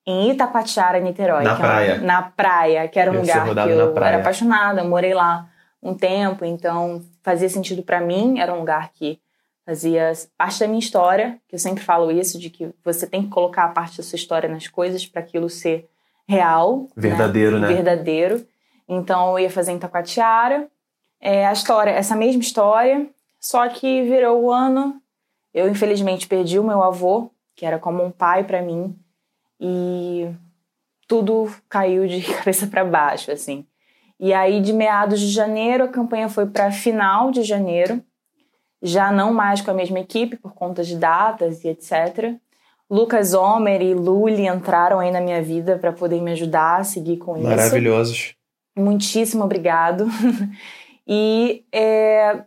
Em 0.06 0.30
Itacoatiara, 0.30 0.98
Niterói. 1.00 1.44
Na 1.44 1.56
que 1.56 1.62
é 1.62 1.64
praia. 1.64 1.98
na 1.98 2.22
praia, 2.22 2.88
que 2.88 2.98
era 2.98 3.10
um 3.10 3.16
Ia 3.24 3.24
ser 3.24 3.44
lugar 3.44 3.66
que 3.66 3.72
eu 3.72 3.96
era 3.98 4.18
apaixonada. 4.18 4.80
Eu 4.80 4.88
morei 4.88 5.14
lá 5.14 5.46
um 5.82 5.94
tempo, 5.94 6.44
então 6.44 7.02
fazia 7.22 7.48
sentido 7.48 7.82
pra 7.82 8.00
mim. 8.00 8.38
Era 8.38 8.52
um 8.54 8.60
lugar 8.60 8.92
que 8.92 9.20
fazia 9.64 10.12
parte 10.36 10.60
da 10.60 10.66
minha 10.66 10.78
história, 10.78 11.38
que 11.48 11.54
eu 11.54 11.58
sempre 11.58 11.84
falo 11.84 12.10
isso, 12.10 12.38
de 12.38 12.50
que 12.50 12.72
você 12.84 13.06
tem 13.06 13.22
que 13.22 13.28
colocar 13.28 13.64
a 13.64 13.68
parte 13.68 13.98
da 13.98 14.02
sua 14.02 14.16
história 14.16 14.48
nas 14.48 14.66
coisas 14.66 15.06
para 15.06 15.20
aquilo 15.20 15.48
ser 15.48 15.88
real. 16.28 16.88
Verdadeiro, 16.96 17.58
né? 17.58 17.68
Verdadeiro. 17.68 18.46
Então 18.88 19.32
eu 19.32 19.40
ia 19.40 19.50
fazer 19.50 19.72
em 19.72 19.76
Itacoatiara. 19.76 20.68
É, 21.20 21.46
a 21.46 21.52
história, 21.52 21.90
essa 21.90 22.16
mesma 22.16 22.40
história, 22.40 23.08
só 23.38 23.68
que 23.68 24.02
virou 24.02 24.42
o 24.42 24.50
ano. 24.50 25.00
Eu, 25.52 25.68
infelizmente, 25.68 26.26
perdi 26.26 26.58
o 26.58 26.64
meu 26.64 26.82
avô, 26.82 27.30
que 27.54 27.66
era 27.66 27.78
como 27.78 28.02
um 28.02 28.10
pai 28.10 28.44
pra 28.44 28.62
mim, 28.62 28.96
e 29.60 30.30
tudo 31.06 31.52
caiu 31.68 32.06
de 32.06 32.22
cabeça 32.34 32.66
para 32.66 32.84
baixo, 32.84 33.30
assim. 33.30 33.66
E 34.20 34.34
aí, 34.34 34.60
de 34.60 34.74
meados 34.74 35.18
de 35.18 35.28
janeiro, 35.28 35.84
a 35.84 35.88
campanha 35.88 36.28
foi 36.28 36.44
para 36.44 36.70
final 36.70 37.30
de 37.30 37.42
janeiro, 37.42 38.04
já 38.82 39.10
não 39.10 39.32
mais 39.32 39.62
com 39.62 39.70
a 39.70 39.74
mesma 39.74 39.98
equipe, 39.98 40.36
por 40.36 40.52
conta 40.52 40.84
de 40.84 40.94
datas 40.94 41.64
e 41.64 41.68
etc. 41.68 42.34
Lucas 42.90 43.32
Homer 43.32 43.80
e 43.80 43.94
Luli 43.94 44.46
entraram 44.46 45.00
aí 45.00 45.10
na 45.10 45.22
minha 45.22 45.42
vida 45.42 45.78
para 45.78 45.90
poder 45.90 46.20
me 46.20 46.32
ajudar 46.32 46.80
a 46.80 46.84
seguir 46.84 47.16
com 47.16 47.34
isso. 47.36 47.46
Maravilhosos. 47.46 48.34
Muitíssimo 48.76 49.42
obrigado. 49.42 50.06
e 51.08 51.64
é, 51.72 52.42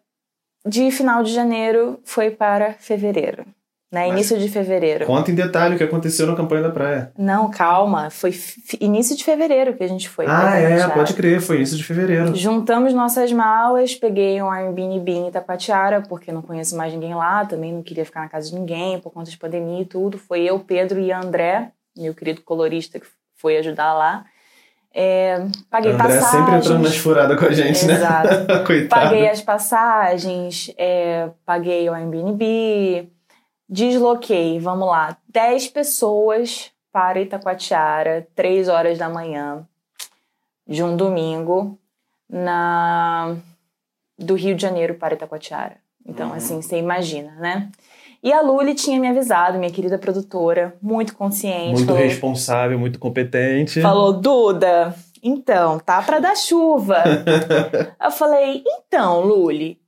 de 0.64 0.92
final 0.92 1.24
de 1.24 1.34
janeiro 1.34 2.00
foi 2.04 2.30
para 2.30 2.74
fevereiro, 2.74 3.46
né? 3.94 4.08
Mas- 4.08 4.12
Início 4.14 4.40
de 4.40 4.50
fevereiro. 4.50 5.06
Conta 5.06 5.30
em 5.32 5.36
detalhe 5.36 5.76
o 5.76 5.78
que 5.78 5.84
aconteceu 5.84 6.26
na 6.26 6.36
campanha 6.36 6.64
da 6.64 6.70
praia. 6.72 7.12
Não, 7.18 7.50
calma. 7.52 8.10
Foi 8.10 8.34
início 8.82 9.16
de 9.16 9.24
fevereiro 9.24 9.74
que 9.76 9.84
a 9.84 9.88
gente 9.88 10.10
foi. 10.10 10.26
ah, 10.26 10.30
pra 10.42 10.58
é, 10.58 10.64
Itacoatiara. 10.64 10.94
pode 10.94 11.14
crer, 11.14 11.40
foi 11.40 11.58
início 11.58 11.78
de 11.78 11.84
fevereiro. 11.84 12.36
Juntamos 12.36 12.94
nossas 12.94 13.32
malas, 13.32 13.94
peguei 13.96 14.42
um 14.42 14.50
Airbnb 14.50 15.12
em 15.12 15.28
Itacoatiara, 15.28 16.02
porque 16.02 16.32
não 16.32 16.42
conheço 16.42 16.76
mais 16.76 16.92
ninguém 16.92 17.14
lá, 17.14 17.46
também 17.46 17.72
não 17.72 17.84
queria 17.84 18.04
ficar 18.04 18.22
na 18.22 18.30
casa 18.30 18.50
de 18.50 18.56
ninguém, 18.56 19.00
por 19.00 19.12
conta 19.14 19.30
de 19.30 19.38
pandemia 19.38 19.82
e 19.84 19.86
tudo. 19.86 20.18
Foi 20.18 20.42
eu, 20.42 20.60
Pedro 20.60 21.00
e 21.00 21.12
André, 21.12 21.70
meu 21.96 22.14
querido 22.16 22.42
colorista 22.42 23.00
que 23.00 23.06
foi 23.38 23.58
ajudar 23.58 23.94
lá. 23.94 24.26
É, 24.96 25.46
paguei 25.72 25.92
André 25.92 26.04
passagens. 26.08 26.30
sempre 26.32 26.56
entrando 26.58 26.84
nas 26.84 26.96
furadas 26.98 27.40
com 27.40 27.46
a 27.46 27.52
gente, 27.52 27.84
Exato. 27.90 28.28
né? 28.48 28.60
Coitado. 28.66 29.02
Paguei 29.02 29.28
as 29.28 29.42
passagens, 29.42 30.72
é, 30.78 31.30
paguei 31.46 31.90
o 31.90 31.94
Airbnb, 31.94 33.10
desloquei, 33.74 34.60
vamos 34.60 34.88
lá, 34.88 35.18
10 35.28 35.68
pessoas 35.70 36.72
para 36.92 37.20
Itacoatiara, 37.20 38.28
3 38.36 38.70
horas 38.70 39.00
da 39.00 39.10
manhã 39.10 39.68
de 40.68 40.84
um 40.84 40.96
domingo, 40.96 41.80
na 42.30 43.36
do 44.18 44.36
Rio 44.36 44.56
de 44.56 44.62
Janeiro 44.62 44.94
para 44.96 45.16
Itacoatiara. 45.16 45.78
Então, 46.06 46.30
Uhum. 46.30 46.36
assim, 46.36 46.62
você 46.62 46.78
imagina, 46.78 47.32
né? 47.36 47.72
E 48.22 48.32
a 48.32 48.42
Luli 48.42 48.76
tinha 48.76 49.00
me 49.00 49.08
avisado, 49.08 49.58
minha 49.58 49.72
querida 49.72 49.98
produtora, 49.98 50.78
muito 50.82 51.16
consciente. 51.16 51.72
Muito 51.72 51.88
falou, 51.88 52.02
responsável, 52.02 52.78
muito 52.80 53.00
competente. 53.00 53.82
Falou, 53.82 54.14
Duda, 54.14 54.96
então, 55.22 55.80
tá 55.80 56.02
pra 56.02 56.20
dar 56.20 56.38
chuva. 56.38 57.04
eu 58.02 58.12
falei, 58.12 58.64
então, 58.66 59.22
Luli, 59.22 59.82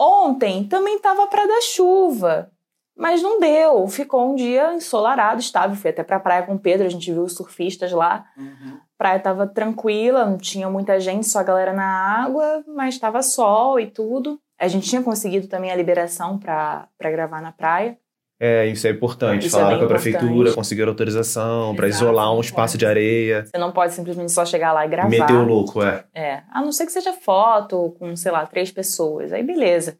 ontem 0.00 0.64
também 0.64 0.98
tava 1.00 1.26
pra 1.26 1.46
dar 1.46 1.60
chuva, 1.62 2.50
mas 2.98 3.22
não 3.22 3.38
deu. 3.38 3.86
Ficou 3.86 4.32
um 4.32 4.34
dia 4.34 4.74
ensolarado, 4.74 5.40
estável. 5.40 5.76
Fui 5.76 5.90
até 5.90 6.02
pra 6.02 6.18
praia 6.18 6.42
com 6.42 6.54
o 6.54 6.58
Pedro, 6.58 6.86
a 6.86 6.90
gente 6.90 7.12
viu 7.12 7.22
os 7.22 7.34
surfistas 7.34 7.92
lá. 7.92 8.24
Uhum. 8.36 8.76
A 8.76 8.98
praia 8.98 9.20
tava 9.20 9.46
tranquila, 9.46 10.26
não 10.26 10.36
tinha 10.36 10.68
muita 10.68 10.98
gente, 10.98 11.28
só 11.28 11.38
a 11.38 11.44
galera 11.44 11.72
na 11.72 11.86
água, 12.24 12.64
mas 12.66 12.98
tava 12.98 13.22
sol 13.22 13.78
e 13.78 13.86
tudo. 13.86 14.40
A 14.58 14.66
gente 14.66 14.88
tinha 14.88 15.00
conseguido 15.02 15.46
também 15.46 15.70
a 15.70 15.76
liberação 15.76 16.36
pra 16.36 16.88
pra 16.98 17.10
gravar 17.10 17.40
na 17.40 17.52
praia. 17.52 17.96
É, 18.40 18.66
isso 18.66 18.86
é 18.86 18.90
importante. 18.90 19.46
Isso 19.46 19.56
é 19.56 19.60
Falaram 19.60 19.78
bem 19.78 19.86
com 19.86 19.92
a 19.92 19.96
prefeitura, 19.96 20.52
conseguiram 20.52 20.90
autorização 20.90 21.74
pra 21.74 21.88
Exato, 21.88 22.04
isolar 22.04 22.32
um 22.32 22.40
espaço 22.40 22.74
pode. 22.74 22.78
de 22.78 22.86
areia. 22.86 23.44
Você 23.44 23.58
não 23.58 23.72
pode 23.72 23.92
simplesmente 23.92 24.30
só 24.30 24.44
chegar 24.44 24.72
lá 24.72 24.84
e 24.84 24.88
gravar. 24.88 25.08
Meter 25.08 25.34
o 25.34 25.44
louco, 25.44 25.82
é. 25.82 26.04
É, 26.14 26.42
a 26.52 26.60
não 26.62 26.70
ser 26.70 26.86
que 26.86 26.92
seja 26.92 27.12
foto 27.12 27.96
com, 27.98 28.14
sei 28.14 28.30
lá, 28.30 28.46
três 28.46 28.70
pessoas, 28.70 29.32
aí 29.32 29.42
beleza. 29.42 29.98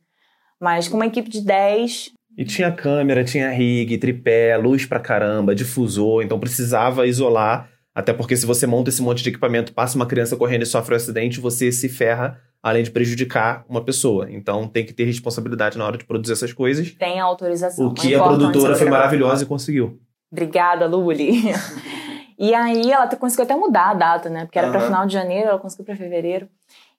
Mas 0.61 0.89
com 0.89 0.97
uma 0.97 1.07
equipe 1.07 1.29
de 1.29 1.41
10, 1.41 2.13
E 2.39 2.45
tinha 2.45 2.71
câmera, 2.71 3.25
tinha 3.25 3.51
rig, 3.51 3.99
tripé, 3.99 4.57
luz 4.57 4.87
pra 4.87 5.01
caramba, 5.01 5.57
difusor, 5.57 6.23
então 6.23 6.39
precisava 6.39 7.05
isolar 7.05 7.69
Até 7.93 8.13
porque 8.13 8.37
se 8.37 8.47
você 8.47 8.65
monta 8.65 8.91
esse 8.91 9.03
monte 9.03 9.25
de 9.25 9.31
equipamento, 9.31 9.73
passa 9.73 9.97
uma 9.97 10.07
criança 10.07 10.37
correndo 10.37 10.63
e 10.63 10.67
sofre 10.67 10.95
um 10.95 10.97
acidente, 10.97 11.41
você 11.41 11.73
se 11.73 11.89
ferra, 11.89 12.41
além 12.63 12.85
de 12.85 12.93
prejudicar 12.93 13.65
uma 13.69 13.83
pessoa. 13.83 14.31
Então 14.31 14.69
tem 14.69 14.87
que 14.87 14.93
ter 14.93 15.03
responsabilidade 15.03 15.77
na 15.77 15.85
hora 15.85 15.99
de 15.99 16.05
produzir 16.05 16.33
essas 16.33 16.53
coisas. 16.53 16.93
Tem 16.93 17.19
autorização. 17.19 17.89
O 17.89 17.93
que 17.93 18.15
a 18.15 18.23
produtora 18.23 18.77
foi 18.77 18.89
maravilhosa 18.89 19.43
e 19.43 19.47
conseguiu. 19.47 19.99
Obrigada, 20.31 20.87
Luli. 20.87 21.43
e 22.39 22.55
aí 22.55 22.93
ela 22.93 23.09
conseguiu 23.17 23.47
até 23.47 23.57
mudar 23.57 23.91
a 23.91 23.95
data, 23.95 24.31
né? 24.31 24.45
Porque 24.45 24.61
era 24.61 24.69
uhum. 24.69 24.75
para 24.75 24.83
final 24.83 25.07
de 25.09 25.13
janeiro, 25.13 25.49
ela 25.49 25.59
conseguiu 25.59 25.87
para 25.87 25.97
fevereiro. 25.97 26.49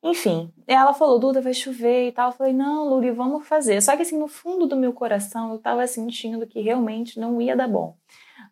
Enfim, 0.02 0.52
ela 0.66 0.94
falou, 0.94 1.20
Duda, 1.20 1.42
vai 1.42 1.54
chover 1.54 2.08
e 2.08 2.12
tal. 2.12 2.30
Eu 2.30 2.36
falei, 2.36 2.54
não, 2.54 2.88
Luli, 2.88 3.12
vamos 3.12 3.48
fazer. 3.48 3.82
Só 3.82 3.96
que 3.96 4.04
assim, 4.04 4.18
no 4.18 4.28
fundo 4.28 4.66
do 4.66 4.78
meu 4.78 4.94
coração, 4.94 5.52
eu 5.52 5.60
tava 5.60 5.86
sentindo 5.88 6.48
que 6.48 6.62
realmente 6.62 7.20
não 7.20 7.42
ia 7.42 7.56
dar 7.56 7.68
bom. 7.68 7.96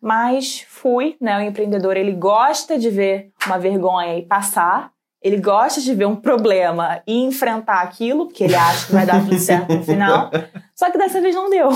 Mas 0.00 0.60
fui, 0.68 1.16
né? 1.20 1.38
O 1.38 1.42
empreendedor, 1.42 1.96
ele 1.96 2.12
gosta 2.12 2.78
de 2.78 2.90
ver 2.90 3.32
uma 3.46 3.58
vergonha 3.58 4.18
e 4.18 4.22
passar. 4.22 4.92
Ele 5.20 5.40
gosta 5.40 5.80
de 5.80 5.92
ver 5.94 6.06
um 6.06 6.14
problema 6.14 7.02
e 7.04 7.24
enfrentar 7.24 7.80
aquilo, 7.80 8.26
porque 8.26 8.44
ele 8.44 8.54
acha 8.54 8.86
que 8.86 8.92
vai 8.92 9.04
dar 9.04 9.24
tudo 9.24 9.36
certo 9.38 9.74
no 9.74 9.82
final. 9.82 10.30
Só 10.76 10.90
que 10.92 10.98
dessa 10.98 11.20
vez 11.20 11.34
não 11.34 11.50
deu. 11.50 11.70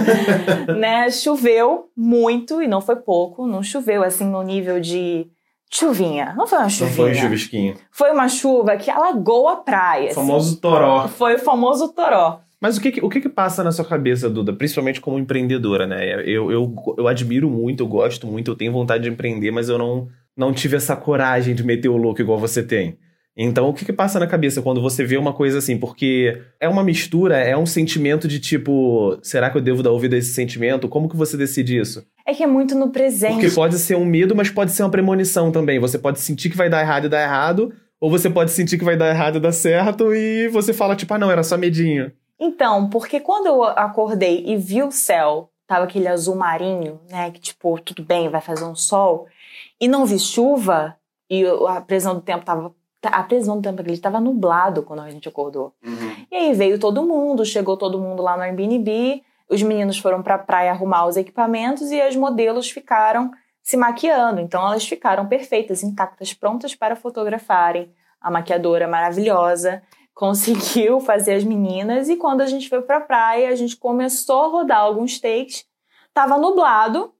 né? 0.78 1.10
Choveu 1.10 1.90
muito 1.94 2.62
e 2.62 2.68
não 2.68 2.80
foi 2.80 2.96
pouco. 2.96 3.46
Não 3.46 3.62
choveu 3.62 4.02
assim 4.02 4.24
no 4.24 4.42
nível 4.42 4.80
de 4.80 5.30
chuvinha. 5.70 6.34
Não 6.36 6.46
foi 6.46 6.58
uma 6.58 6.68
chuvinha. 6.68 6.88
Não 6.88 6.96
foi 6.96 7.10
um 7.10 7.14
chuvisquinho. 7.14 7.74
Foi 7.90 8.10
uma 8.10 8.28
chuva 8.28 8.76
que 8.76 8.90
alagou 8.90 9.48
a 9.48 9.56
praia. 9.56 10.06
O 10.06 10.06
assim. 10.06 10.14
famoso 10.14 10.50
assim. 10.50 10.60
toró. 10.60 11.08
Foi 11.08 11.34
o 11.34 11.38
famoso 11.38 11.88
toró. 11.92 12.40
Mas 12.60 12.76
o 12.76 12.80
que, 12.80 13.00
o 13.02 13.08
que, 13.08 13.22
que 13.22 13.28
passa 13.28 13.64
na 13.64 13.72
sua 13.72 13.86
cabeça, 13.86 14.28
Duda? 14.28 14.52
Principalmente 14.52 15.00
como 15.00 15.18
empreendedora, 15.18 15.86
né? 15.86 16.22
Eu, 16.26 16.52
eu, 16.52 16.74
eu 16.98 17.08
admiro 17.08 17.48
muito, 17.48 17.82
eu 17.82 17.88
gosto 17.88 18.26
muito, 18.26 18.50
eu 18.50 18.56
tenho 18.56 18.70
vontade 18.70 19.04
de 19.04 19.08
empreender, 19.08 19.50
mas 19.50 19.70
eu 19.70 19.78
não, 19.78 20.08
não 20.36 20.52
tive 20.52 20.76
essa 20.76 20.94
coragem 20.94 21.54
de 21.54 21.64
meter 21.64 21.88
o 21.88 21.96
louco 21.96 22.20
igual 22.20 22.38
você 22.38 22.62
tem. 22.62 22.98
Então, 23.42 23.70
o 23.70 23.72
que, 23.72 23.86
que 23.86 23.92
passa 23.92 24.20
na 24.20 24.26
cabeça 24.26 24.60
quando 24.60 24.82
você 24.82 25.02
vê 25.02 25.16
uma 25.16 25.32
coisa 25.32 25.56
assim? 25.56 25.78
Porque 25.78 26.42
é 26.60 26.68
uma 26.68 26.84
mistura, 26.84 27.38
é 27.38 27.56
um 27.56 27.64
sentimento 27.64 28.28
de 28.28 28.38
tipo, 28.38 29.18
será 29.22 29.48
que 29.48 29.56
eu 29.56 29.62
devo 29.62 29.82
dar 29.82 29.92
ouvido 29.92 30.14
a 30.14 30.18
esse 30.18 30.34
sentimento? 30.34 30.90
Como 30.90 31.08
que 31.08 31.16
você 31.16 31.38
decide 31.38 31.78
isso? 31.78 32.06
É 32.26 32.34
que 32.34 32.42
é 32.42 32.46
muito 32.46 32.74
no 32.74 32.90
presente. 32.90 33.32
Porque 33.32 33.50
pode 33.50 33.78
ser 33.78 33.96
um 33.96 34.04
medo, 34.04 34.36
mas 34.36 34.50
pode 34.50 34.72
ser 34.72 34.82
uma 34.82 34.90
premonição 34.90 35.50
também. 35.50 35.78
Você 35.78 35.98
pode 35.98 36.20
sentir 36.20 36.50
que 36.50 36.56
vai 36.56 36.68
dar 36.68 36.82
errado 36.82 37.06
e 37.06 37.08
dar 37.08 37.22
errado, 37.22 37.72
ou 37.98 38.10
você 38.10 38.28
pode 38.28 38.50
sentir 38.50 38.76
que 38.76 38.84
vai 38.84 38.96
dar 38.96 39.08
errado 39.08 39.36
e 39.36 39.40
dar 39.40 39.52
certo, 39.52 40.14
e 40.14 40.48
você 40.48 40.74
fala, 40.74 40.94
tipo, 40.94 41.14
ah, 41.14 41.18
não, 41.18 41.30
era 41.30 41.42
só 41.42 41.56
medinho. 41.56 42.12
Então, 42.38 42.90
porque 42.90 43.20
quando 43.20 43.46
eu 43.46 43.64
acordei 43.64 44.44
e 44.46 44.56
vi 44.58 44.82
o 44.82 44.92
céu, 44.92 45.48
tava 45.66 45.84
aquele 45.84 46.08
azul 46.08 46.36
marinho, 46.36 47.00
né? 47.08 47.30
Que 47.30 47.40
tipo, 47.40 47.80
tudo 47.80 48.04
bem, 48.04 48.28
vai 48.28 48.42
fazer 48.42 48.64
um 48.64 48.74
sol, 48.74 49.26
e 49.80 49.88
não 49.88 50.04
vi 50.04 50.18
chuva, 50.18 50.94
e 51.30 51.42
a 51.68 51.80
previsão 51.80 52.14
do 52.14 52.20
tempo 52.20 52.44
tava. 52.44 52.78
A 53.02 53.22
previsão 53.22 53.56
do 53.56 53.62
tempo 53.62 53.80
aqui 53.80 53.92
estava 53.92 54.20
nublado 54.20 54.82
quando 54.82 55.00
a 55.00 55.10
gente 55.10 55.28
acordou. 55.28 55.72
Uhum. 55.82 56.26
E 56.30 56.36
aí 56.36 56.52
veio 56.52 56.78
todo 56.78 57.02
mundo, 57.02 57.44
chegou 57.44 57.76
todo 57.76 57.98
mundo 57.98 58.22
lá 58.22 58.36
no 58.36 58.42
Airbnb, 58.42 59.22
os 59.48 59.62
meninos 59.62 59.98
foram 59.98 60.22
para 60.22 60.34
a 60.34 60.38
praia 60.38 60.70
arrumar 60.70 61.06
os 61.06 61.16
equipamentos 61.16 61.90
e 61.90 62.00
as 62.00 62.14
modelos 62.14 62.70
ficaram 62.70 63.30
se 63.62 63.76
maquiando. 63.76 64.40
Então 64.40 64.64
elas 64.66 64.86
ficaram 64.86 65.26
perfeitas, 65.26 65.82
intactas, 65.82 66.34
prontas 66.34 66.74
para 66.74 66.94
fotografarem. 66.94 67.90
A 68.20 68.30
maquiadora 68.30 68.86
maravilhosa 68.86 69.82
conseguiu 70.14 71.00
fazer 71.00 71.34
as 71.34 71.44
meninas 71.44 72.08
e 72.08 72.16
quando 72.16 72.42
a 72.42 72.46
gente 72.46 72.68
foi 72.68 72.82
pra 72.82 73.00
praia, 73.00 73.48
a 73.48 73.54
gente 73.54 73.76
começou 73.76 74.44
a 74.44 74.48
rodar 74.48 74.80
alguns 74.80 75.18
takes, 75.18 75.64
tava 76.12 76.36
nublado. 76.36 77.12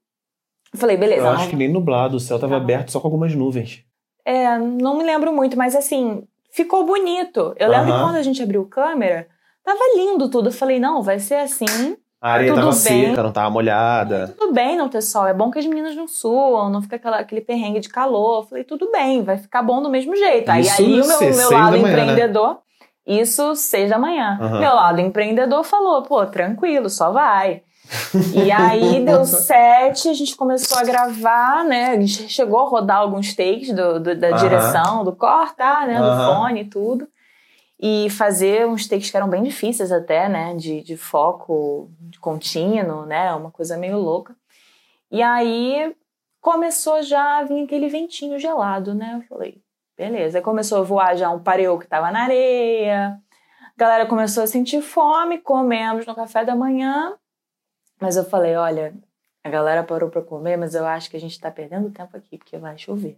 Eu 0.71 0.79
falei, 0.79 0.95
beleza. 0.95 1.25
Eu 1.25 1.31
acho 1.31 1.49
que 1.49 1.55
nem 1.55 1.67
nublado, 1.67 2.15
o 2.17 2.19
céu 2.19 2.39
tava 2.39 2.55
tá 2.55 2.61
aberto 2.61 2.91
só 2.91 2.99
com 2.99 3.07
algumas 3.07 3.33
nuvens. 3.33 3.83
É, 4.25 4.57
não 4.57 4.97
me 4.97 5.03
lembro 5.03 5.33
muito, 5.33 5.57
mas 5.57 5.75
assim, 5.75 6.23
ficou 6.51 6.85
bonito. 6.85 7.53
Eu 7.57 7.69
lembro 7.69 7.93
que 7.93 7.99
quando 7.99 8.15
a 8.15 8.23
gente 8.23 8.41
abriu 8.41 8.65
câmera, 8.65 9.27
tava 9.63 9.79
lindo 9.95 10.29
tudo. 10.29 10.49
Eu 10.49 10.53
falei, 10.53 10.79
não, 10.79 11.01
vai 11.01 11.19
ser 11.19 11.35
assim. 11.35 11.95
A 12.21 12.33
areia 12.33 12.53
tudo 12.53 12.59
tava 12.59 12.71
bem. 12.71 13.07
seca, 13.07 13.23
não 13.23 13.31
tava 13.31 13.49
molhada. 13.49 14.15
É, 14.15 14.27
tudo 14.27 14.53
bem 14.53 14.77
não 14.77 14.87
ter 14.87 15.01
sol. 15.01 15.25
É 15.25 15.33
bom 15.33 15.49
que 15.49 15.57
as 15.57 15.65
meninas 15.65 15.95
não 15.95 16.07
suam, 16.07 16.69
não 16.69 16.81
fica 16.81 16.97
aquela, 16.97 17.17
aquele 17.17 17.41
perrengue 17.41 17.79
de 17.79 17.89
calor. 17.89 18.43
Eu 18.43 18.47
falei, 18.47 18.63
tudo 18.63 18.91
bem, 18.91 19.23
vai 19.23 19.37
ficar 19.39 19.63
bom 19.63 19.81
do 19.81 19.89
mesmo 19.89 20.15
jeito. 20.15 20.49
Aí, 20.49 20.69
aí 20.69 21.01
o 21.01 21.07
meu, 21.07 21.19
meu 21.19 21.51
lado 21.51 21.71
manhã, 21.71 21.83
né? 21.83 21.89
empreendedor. 21.89 22.49
Né? 22.49 23.21
Isso 23.21 23.55
seis 23.55 23.89
da 23.89 23.97
manhã. 23.97 24.37
Uhum. 24.39 24.59
Meu 24.59 24.75
lado 24.75 25.01
empreendedor 25.01 25.63
falou, 25.63 26.03
pô, 26.03 26.23
tranquilo, 26.27 26.89
só 26.89 27.11
vai. 27.11 27.63
E 28.33 28.51
aí 28.51 29.03
deu 29.05 29.25
sete, 29.25 30.09
a 30.09 30.13
gente 30.13 30.35
começou 30.35 30.77
a 30.77 30.83
gravar, 30.83 31.63
né? 31.63 31.91
A 31.91 31.99
gente 31.99 32.29
chegou 32.29 32.59
a 32.59 32.69
rodar 32.69 32.97
alguns 32.97 33.33
takes 33.35 33.73
do, 33.73 33.99
do 33.99 34.15
da 34.15 34.31
uhum. 34.31 34.37
direção, 34.37 35.03
do 35.03 35.15
cortar, 35.15 35.87
né? 35.87 36.01
Uhum. 36.01 36.09
Do 36.09 36.23
fone 36.25 36.61
e 36.61 36.65
tudo. 36.65 37.07
E 37.79 38.09
fazer 38.11 38.67
uns 38.67 38.87
takes 38.87 39.09
que 39.09 39.17
eram 39.17 39.29
bem 39.29 39.43
difíceis 39.43 39.91
até, 39.91 40.29
né? 40.29 40.55
De, 40.55 40.81
de 40.81 40.95
foco 40.95 41.89
de 41.99 42.19
contínuo, 42.19 43.05
né? 43.05 43.33
Uma 43.33 43.51
coisa 43.51 43.77
meio 43.77 43.97
louca. 43.97 44.35
E 45.11 45.21
aí 45.21 45.95
começou 46.39 47.01
já 47.01 47.39
a 47.39 47.43
vir 47.43 47.63
aquele 47.63 47.87
ventinho 47.87 48.39
gelado, 48.39 48.93
né? 48.93 49.15
Eu 49.17 49.27
falei, 49.27 49.61
Beleza. 50.01 50.39
Aí 50.39 50.43
começou 50.43 50.79
a 50.79 50.81
voar 50.81 51.15
já 51.15 51.29
um 51.29 51.37
pareu 51.37 51.77
que 51.77 51.85
tava 51.85 52.09
na 52.09 52.23
areia. 52.23 53.21
A 53.61 53.79
galera 53.79 54.07
começou 54.07 54.41
a 54.41 54.47
sentir 54.47 54.81
fome, 54.81 55.37
comemos 55.37 56.07
no 56.07 56.15
café 56.15 56.43
da 56.43 56.55
manhã. 56.55 57.13
Mas 58.01 58.17
eu 58.17 58.25
falei, 58.25 58.55
olha, 58.55 58.93
a 59.43 59.49
galera 59.49 59.83
parou 59.83 60.09
para 60.09 60.21
comer, 60.21 60.57
mas 60.57 60.73
eu 60.73 60.85
acho 60.85 61.09
que 61.09 61.15
a 61.15 61.19
gente 61.19 61.39
tá 61.39 61.51
perdendo 61.51 61.91
tempo 61.91 62.17
aqui, 62.17 62.37
porque 62.37 62.57
vai 62.57 62.77
chover. 62.77 63.17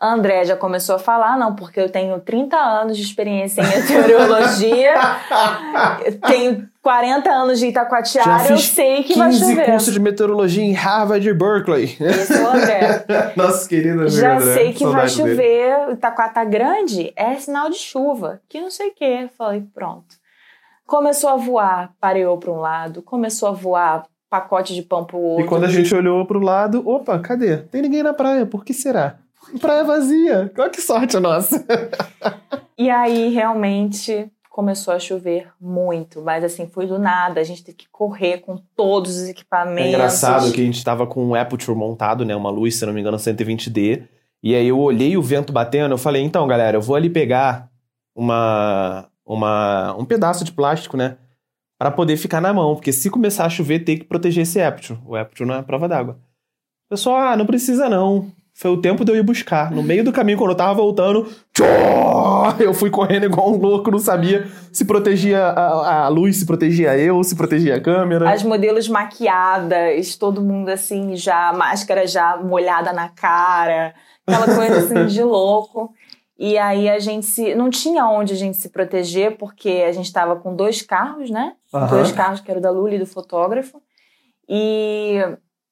A 0.00 0.12
André 0.12 0.44
já 0.44 0.56
começou 0.56 0.96
a 0.96 0.98
falar, 0.98 1.38
não, 1.38 1.54
porque 1.54 1.78
eu 1.78 1.90
tenho 1.90 2.18
30 2.20 2.56
anos 2.56 2.96
de 2.96 3.02
experiência 3.02 3.60
em 3.62 3.68
meteorologia, 3.68 4.94
tenho 6.26 6.68
40 6.82 7.30
anos 7.30 7.58
de 7.58 7.66
Itacoatiara, 7.66 8.50
eu 8.50 8.58
sei 8.58 9.04
que 9.04 9.16
vai 9.16 9.32
chover. 9.32 9.56
15 9.56 9.70
curso 9.70 9.92
de 9.92 10.00
meteorologia 10.00 10.64
em 10.64 10.72
Harvard 10.72 11.28
e 11.28 11.34
Berkeley. 11.34 11.96
Esse 12.00 12.32
é 12.32 12.42
o 12.42 12.48
André. 12.48 13.04
Nossa 13.36 13.68
querida 13.68 14.08
Já 14.08 14.38
André. 14.38 14.54
sei 14.54 14.72
que 14.72 14.86
vai 14.86 15.08
chover, 15.08 15.86
dele. 15.86 15.96
Tá 15.96 16.44
grande, 16.44 17.12
é 17.14 17.34
sinal 17.36 17.68
de 17.68 17.76
chuva, 17.76 18.40
que 18.48 18.60
não 18.60 18.70
sei 18.70 18.88
o 18.88 18.94
que. 18.94 19.28
Falei, 19.36 19.62
pronto. 19.74 20.16
Começou 20.86 21.30
a 21.30 21.36
voar, 21.36 21.92
pareou 22.00 22.38
para 22.38 22.52
um 22.52 22.60
lado, 22.60 23.02
começou 23.02 23.48
a 23.48 23.52
voar, 23.52 24.04
pacote 24.28 24.74
de 24.74 24.82
pão 24.82 25.04
pro 25.04 25.18
outro. 25.18 25.44
E 25.44 25.48
quando 25.48 25.64
a 25.64 25.68
gente 25.68 25.94
olhou 25.94 26.24
pro 26.26 26.40
lado, 26.40 26.86
opa, 26.88 27.18
cadê? 27.18 27.58
Tem 27.58 27.82
ninguém 27.82 28.02
na 28.02 28.12
praia, 28.12 28.46
por 28.46 28.64
que 28.64 28.74
será? 28.74 29.18
Praia 29.60 29.84
vazia. 29.84 30.50
Olha 30.58 30.70
que 30.70 30.80
sorte 30.80 31.16
a 31.16 31.20
nossa. 31.20 31.64
e 32.76 32.90
aí, 32.90 33.28
realmente, 33.28 34.30
começou 34.56 34.94
a 34.94 34.98
chover 34.98 35.48
muito, 35.60 36.22
mas 36.22 36.42
assim, 36.42 36.66
foi 36.66 36.86
do 36.86 36.98
nada, 36.98 37.38
a 37.38 37.44
gente 37.44 37.62
teve 37.62 37.76
que 37.76 37.88
correr 37.90 38.38
com 38.38 38.56
todos 38.74 39.18
os 39.18 39.28
equipamentos. 39.28 39.92
É 39.92 39.94
engraçado 39.94 40.50
que 40.50 40.62
a 40.62 40.64
gente 40.64 40.82
tava 40.82 41.06
com 41.06 41.22
um 41.22 41.34
Aperture 41.34 41.76
montado, 41.76 42.24
né, 42.24 42.34
uma 42.34 42.48
luz, 42.48 42.76
se 42.76 42.86
não 42.86 42.94
me 42.94 43.02
engano, 43.02 43.18
120D, 43.18 44.04
e 44.42 44.54
aí 44.54 44.66
eu 44.66 44.78
olhei 44.78 45.14
o 45.14 45.20
vento 45.20 45.52
batendo, 45.52 45.92
eu 45.92 45.98
falei, 45.98 46.22
então, 46.22 46.46
galera, 46.46 46.78
eu 46.78 46.80
vou 46.80 46.96
ali 46.96 47.10
pegar 47.10 47.68
uma, 48.14 49.06
uma 49.26 49.94
um 49.98 50.06
pedaço 50.06 50.42
de 50.42 50.52
plástico, 50.52 50.96
né, 50.96 51.18
para 51.78 51.90
poder 51.90 52.16
ficar 52.16 52.40
na 52.40 52.52
mão, 52.52 52.74
porque 52.74 52.92
se 52.92 53.10
começar 53.10 53.44
a 53.44 53.50
chover, 53.50 53.80
tem 53.80 53.98
que 53.98 54.04
proteger 54.04 54.42
esse 54.42 54.60
Aperture, 54.60 54.98
o 55.04 55.14
Aperture 55.14 55.48
não 55.48 55.56
é 55.56 55.62
prova 55.62 55.88
d'água. 55.88 56.18
Pessoal, 56.88 57.16
ah, 57.16 57.36
não 57.36 57.46
precisa 57.46 57.88
não. 57.88 58.30
Foi 58.58 58.70
o 58.70 58.80
tempo 58.80 59.04
de 59.04 59.12
eu 59.12 59.16
ir 59.16 59.22
buscar. 59.22 59.70
No 59.70 59.82
meio 59.82 60.02
do 60.02 60.10
caminho, 60.10 60.38
quando 60.38 60.52
eu 60.52 60.56
tava 60.56 60.72
voltando, 60.72 61.28
eu 62.58 62.72
fui 62.72 62.88
correndo 62.88 63.26
igual 63.26 63.52
um 63.52 63.58
louco, 63.58 63.90
não 63.90 63.98
sabia 63.98 64.46
se 64.72 64.86
protegia 64.86 65.42
a, 65.42 66.04
a 66.04 66.08
luz, 66.08 66.38
se 66.38 66.46
protegia 66.46 66.96
eu, 66.96 67.22
se 67.22 67.36
protegia 67.36 67.76
a 67.76 67.80
câmera. 67.80 68.30
As 68.30 68.42
modelos 68.42 68.88
maquiadas, 68.88 70.16
todo 70.16 70.40
mundo 70.40 70.70
assim, 70.70 71.16
já, 71.16 71.52
máscara 71.52 72.06
já 72.06 72.38
molhada 72.38 72.94
na 72.94 73.10
cara, 73.10 73.94
aquela 74.26 74.46
coisa 74.46 74.78
assim 74.78 75.04
de 75.06 75.22
louco. 75.22 75.92
E 76.38 76.58
aí 76.58 76.88
a 76.88 76.98
gente 76.98 77.24
se, 77.24 77.54
não 77.54 77.70
tinha 77.70 78.06
onde 78.06 78.34
a 78.34 78.36
gente 78.36 78.58
se 78.58 78.68
proteger, 78.68 79.38
porque 79.38 79.84
a 79.88 79.92
gente 79.92 80.04
estava 80.04 80.36
com 80.36 80.54
dois 80.54 80.82
carros, 80.82 81.30
né? 81.30 81.54
Uhum. 81.72 81.86
Dois 81.86 82.12
carros, 82.12 82.40
que 82.40 82.50
era 82.50 82.60
o 82.60 82.62
da 82.62 82.70
Lula 82.70 82.94
e 82.94 82.98
do 82.98 83.06
fotógrafo. 83.06 83.80
E 84.48 85.18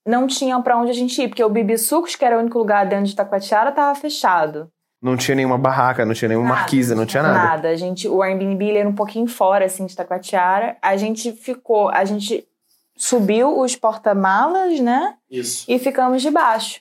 não 0.06 0.26
tinha 0.26 0.58
para 0.60 0.78
onde 0.78 0.90
a 0.90 0.94
gente 0.94 1.20
ir, 1.20 1.28
porque 1.28 1.44
o 1.44 1.50
Bibi 1.50 1.76
Sucos, 1.76 2.16
que 2.16 2.24
era 2.24 2.36
o 2.36 2.40
único 2.40 2.58
lugar 2.58 2.86
dentro 2.86 3.04
de 3.04 3.12
Itacoatiara, 3.12 3.72
tava 3.72 3.94
fechado. 3.98 4.70
Não 5.02 5.18
tinha 5.18 5.34
nenhuma 5.34 5.58
barraca, 5.58 6.06
não 6.06 6.14
tinha 6.14 6.30
nenhuma 6.30 6.48
nada, 6.48 6.60
marquise, 6.60 6.94
não 6.94 7.04
tinha 7.04 7.22
nada. 7.22 7.34
Nada. 7.34 7.68
A 7.68 7.76
gente, 7.76 8.08
o 8.08 8.22
Airbnb 8.22 8.74
era 8.74 8.88
um 8.88 8.94
pouquinho 8.94 9.26
fora, 9.26 9.66
assim, 9.66 9.84
de 9.84 9.92
Itacoatiara. 9.92 10.78
A 10.80 10.96
gente 10.96 11.30
ficou, 11.32 11.90
a 11.90 12.06
gente 12.06 12.48
subiu 12.96 13.60
os 13.60 13.76
porta-malas, 13.76 14.80
né? 14.80 15.14
Isso. 15.30 15.70
E 15.70 15.78
ficamos 15.78 16.22
debaixo. 16.22 16.80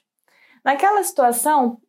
Naquela 0.64 1.04
situação, 1.04 1.80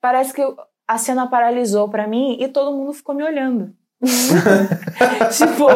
parece 0.00 0.32
que 0.32 0.42
a 0.86 0.98
cena 0.98 1.26
paralisou 1.26 1.88
para 1.88 2.06
mim 2.06 2.36
e 2.40 2.48
todo 2.48 2.76
mundo 2.76 2.92
ficou 2.92 3.14
me 3.14 3.22
olhando. 3.22 3.72
tipo, 5.30 5.66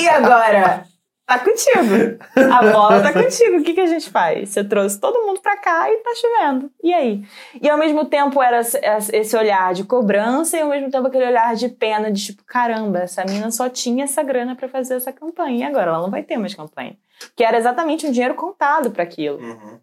e 0.00 0.08
agora? 0.08 0.86
Tá 1.26 1.38
contigo. 1.38 2.18
A 2.52 2.72
bola 2.72 3.00
tá 3.00 3.12
contigo. 3.12 3.58
O 3.58 3.62
que, 3.62 3.74
que 3.74 3.80
a 3.80 3.86
gente 3.86 4.10
faz? 4.10 4.50
Você 4.50 4.62
trouxe 4.62 5.00
todo 5.00 5.24
mundo 5.24 5.40
pra 5.40 5.56
cá 5.56 5.90
e 5.90 5.96
tá 5.98 6.10
chovendo. 6.14 6.70
E 6.82 6.92
aí? 6.92 7.24
E 7.60 7.70
ao 7.70 7.78
mesmo 7.78 8.04
tempo 8.04 8.42
era 8.42 8.60
esse 8.60 9.36
olhar 9.36 9.72
de 9.72 9.84
cobrança 9.84 10.56
e 10.56 10.60
ao 10.60 10.68
mesmo 10.68 10.90
tempo 10.90 11.06
aquele 11.06 11.26
olhar 11.26 11.54
de 11.54 11.68
pena, 11.68 12.10
de 12.10 12.26
tipo, 12.26 12.44
caramba, 12.44 13.00
essa 13.00 13.24
mina 13.24 13.50
só 13.50 13.68
tinha 13.68 14.04
essa 14.04 14.22
grana 14.22 14.54
para 14.54 14.68
fazer 14.68 14.94
essa 14.94 15.12
campanha. 15.12 15.60
E 15.60 15.62
agora 15.62 15.90
ela 15.90 16.02
não 16.02 16.10
vai 16.10 16.22
ter 16.22 16.36
mais 16.36 16.54
campanha. 16.54 16.96
Que 17.36 17.44
era 17.44 17.56
exatamente 17.56 18.06
um 18.06 18.10
dinheiro 18.10 18.34
contado 18.34 18.90
para 18.90 19.02
aquilo. 19.02 19.38
Uhum. 19.38 19.78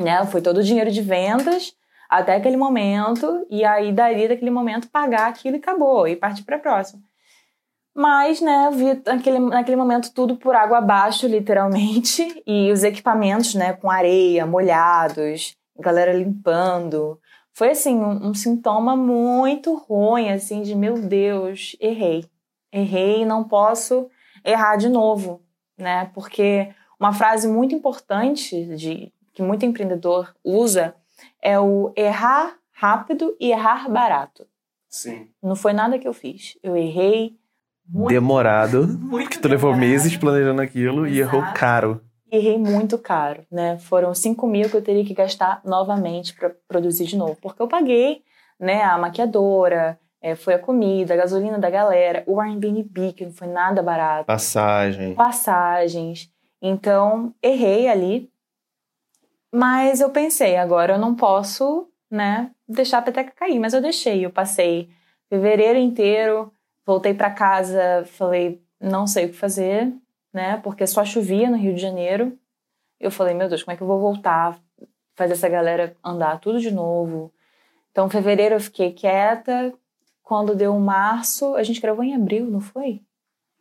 Né? 0.00 0.26
Foi 0.26 0.42
todo 0.42 0.58
o 0.58 0.62
dinheiro 0.62 0.90
de 0.90 1.00
vendas 1.00 1.74
até 2.10 2.34
aquele 2.34 2.56
momento, 2.56 3.46
e 3.48 3.64
aí 3.64 3.92
daria 3.92 4.28
daquele 4.28 4.50
momento 4.50 4.90
pagar 4.90 5.28
aquilo 5.28 5.56
e 5.56 5.60
acabou, 5.60 6.08
e 6.08 6.16
partir 6.16 6.42
para 6.42 6.58
próximo. 6.58 7.00
Mas, 7.94 8.40
né, 8.40 8.68
vi 8.72 9.00
naquele, 9.06 9.38
naquele 9.38 9.76
momento 9.76 10.12
tudo 10.12 10.36
por 10.36 10.54
água 10.56 10.78
abaixo, 10.78 11.28
literalmente, 11.28 12.42
e 12.46 12.72
os 12.72 12.82
equipamentos, 12.82 13.54
né, 13.54 13.72
com 13.74 13.88
areia, 13.88 14.44
molhados, 14.44 15.56
galera 15.78 16.12
limpando. 16.12 17.18
Foi, 17.52 17.70
assim, 17.70 17.96
um, 17.96 18.28
um 18.28 18.34
sintoma 18.34 18.96
muito 18.96 19.74
ruim, 19.76 20.30
assim, 20.30 20.62
de 20.62 20.74
meu 20.74 21.00
Deus, 21.00 21.76
errei. 21.80 22.24
Errei 22.72 23.24
não 23.24 23.44
posso 23.44 24.08
errar 24.44 24.76
de 24.76 24.88
novo, 24.88 25.42
né? 25.76 26.10
Porque 26.14 26.72
uma 26.98 27.12
frase 27.12 27.48
muito 27.48 27.74
importante 27.74 28.64
de 28.76 29.12
que 29.32 29.42
muito 29.42 29.64
empreendedor 29.64 30.34
usa 30.44 30.94
é 31.42 31.58
o 31.58 31.92
errar 31.96 32.56
rápido 32.72 33.36
e 33.38 33.50
errar 33.50 33.88
barato. 33.90 34.46
Sim. 34.88 35.28
Não 35.42 35.54
foi 35.54 35.72
nada 35.72 35.98
que 35.98 36.08
eu 36.08 36.12
fiz. 36.12 36.58
Eu 36.62 36.76
errei, 36.76 37.38
muito, 37.88 38.08
demorado. 38.08 38.86
Muito 38.86 39.28
porque 39.30 39.38
tu 39.38 39.48
levou 39.48 39.74
meses 39.76 40.16
planejando 40.16 40.62
aquilo 40.62 41.06
Exato. 41.06 41.14
e 41.14 41.20
errou 41.20 41.42
caro. 41.54 42.00
Errei 42.30 42.58
muito 42.58 42.96
caro, 42.96 43.44
né? 43.50 43.78
Foram 43.78 44.14
5 44.14 44.46
mil 44.46 44.70
que 44.70 44.76
eu 44.76 44.82
teria 44.82 45.04
que 45.04 45.14
gastar 45.14 45.60
novamente 45.64 46.32
para 46.34 46.52
produzir 46.68 47.04
de 47.06 47.16
novo. 47.16 47.36
Porque 47.42 47.60
eu 47.60 47.66
paguei, 47.66 48.22
né, 48.58 48.82
a 48.84 48.96
maquiadora, 48.96 49.98
é, 50.22 50.36
foi 50.36 50.54
a 50.54 50.58
comida, 50.58 51.14
a 51.14 51.16
gasolina 51.16 51.58
da 51.58 51.68
galera, 51.68 52.22
o 52.26 52.40
Airbnb, 52.40 53.12
que 53.14 53.24
não 53.24 53.32
foi 53.32 53.48
nada 53.48 53.82
barato. 53.82 54.26
Passagem. 54.26 55.14
Passagens. 55.14 56.30
Então, 56.62 57.34
errei 57.42 57.88
ali. 57.88 58.29
Mas 59.52 60.00
eu 60.00 60.10
pensei, 60.10 60.56
agora 60.56 60.94
eu 60.94 60.98
não 60.98 61.14
posso, 61.14 61.88
né, 62.10 62.50
deixar 62.68 62.98
a 62.98 63.02
peteca 63.02 63.32
cair. 63.32 63.58
Mas 63.58 63.74
eu 63.74 63.80
deixei. 63.80 64.24
Eu 64.24 64.30
passei 64.30 64.88
fevereiro 65.28 65.78
inteiro 65.78 66.52
Voltei 66.90 67.14
para 67.14 67.30
casa, 67.30 68.04
falei, 68.06 68.60
não 68.80 69.06
sei 69.06 69.26
o 69.26 69.28
que 69.28 69.36
fazer, 69.36 69.92
né? 70.32 70.56
Porque 70.56 70.84
só 70.88 71.04
chovia 71.04 71.48
no 71.48 71.56
Rio 71.56 71.72
de 71.72 71.80
Janeiro. 71.80 72.36
Eu 72.98 73.12
falei, 73.12 73.32
meu 73.32 73.48
Deus, 73.48 73.62
como 73.62 73.72
é 73.72 73.76
que 73.76 73.82
eu 73.84 73.86
vou 73.86 74.00
voltar, 74.00 74.58
fazer 75.14 75.34
essa 75.34 75.48
galera 75.48 75.96
andar 76.02 76.40
tudo 76.40 76.58
de 76.58 76.72
novo? 76.72 77.32
Então, 77.92 78.10
fevereiro 78.10 78.56
eu 78.56 78.60
fiquei 78.60 78.92
quieta. 78.92 79.72
Quando 80.20 80.54
deu 80.54 80.76
março, 80.80 81.54
a 81.54 81.62
gente 81.62 81.80
gravou 81.80 82.02
em 82.02 82.12
abril, 82.12 82.46
não 82.46 82.60
foi? 82.60 83.00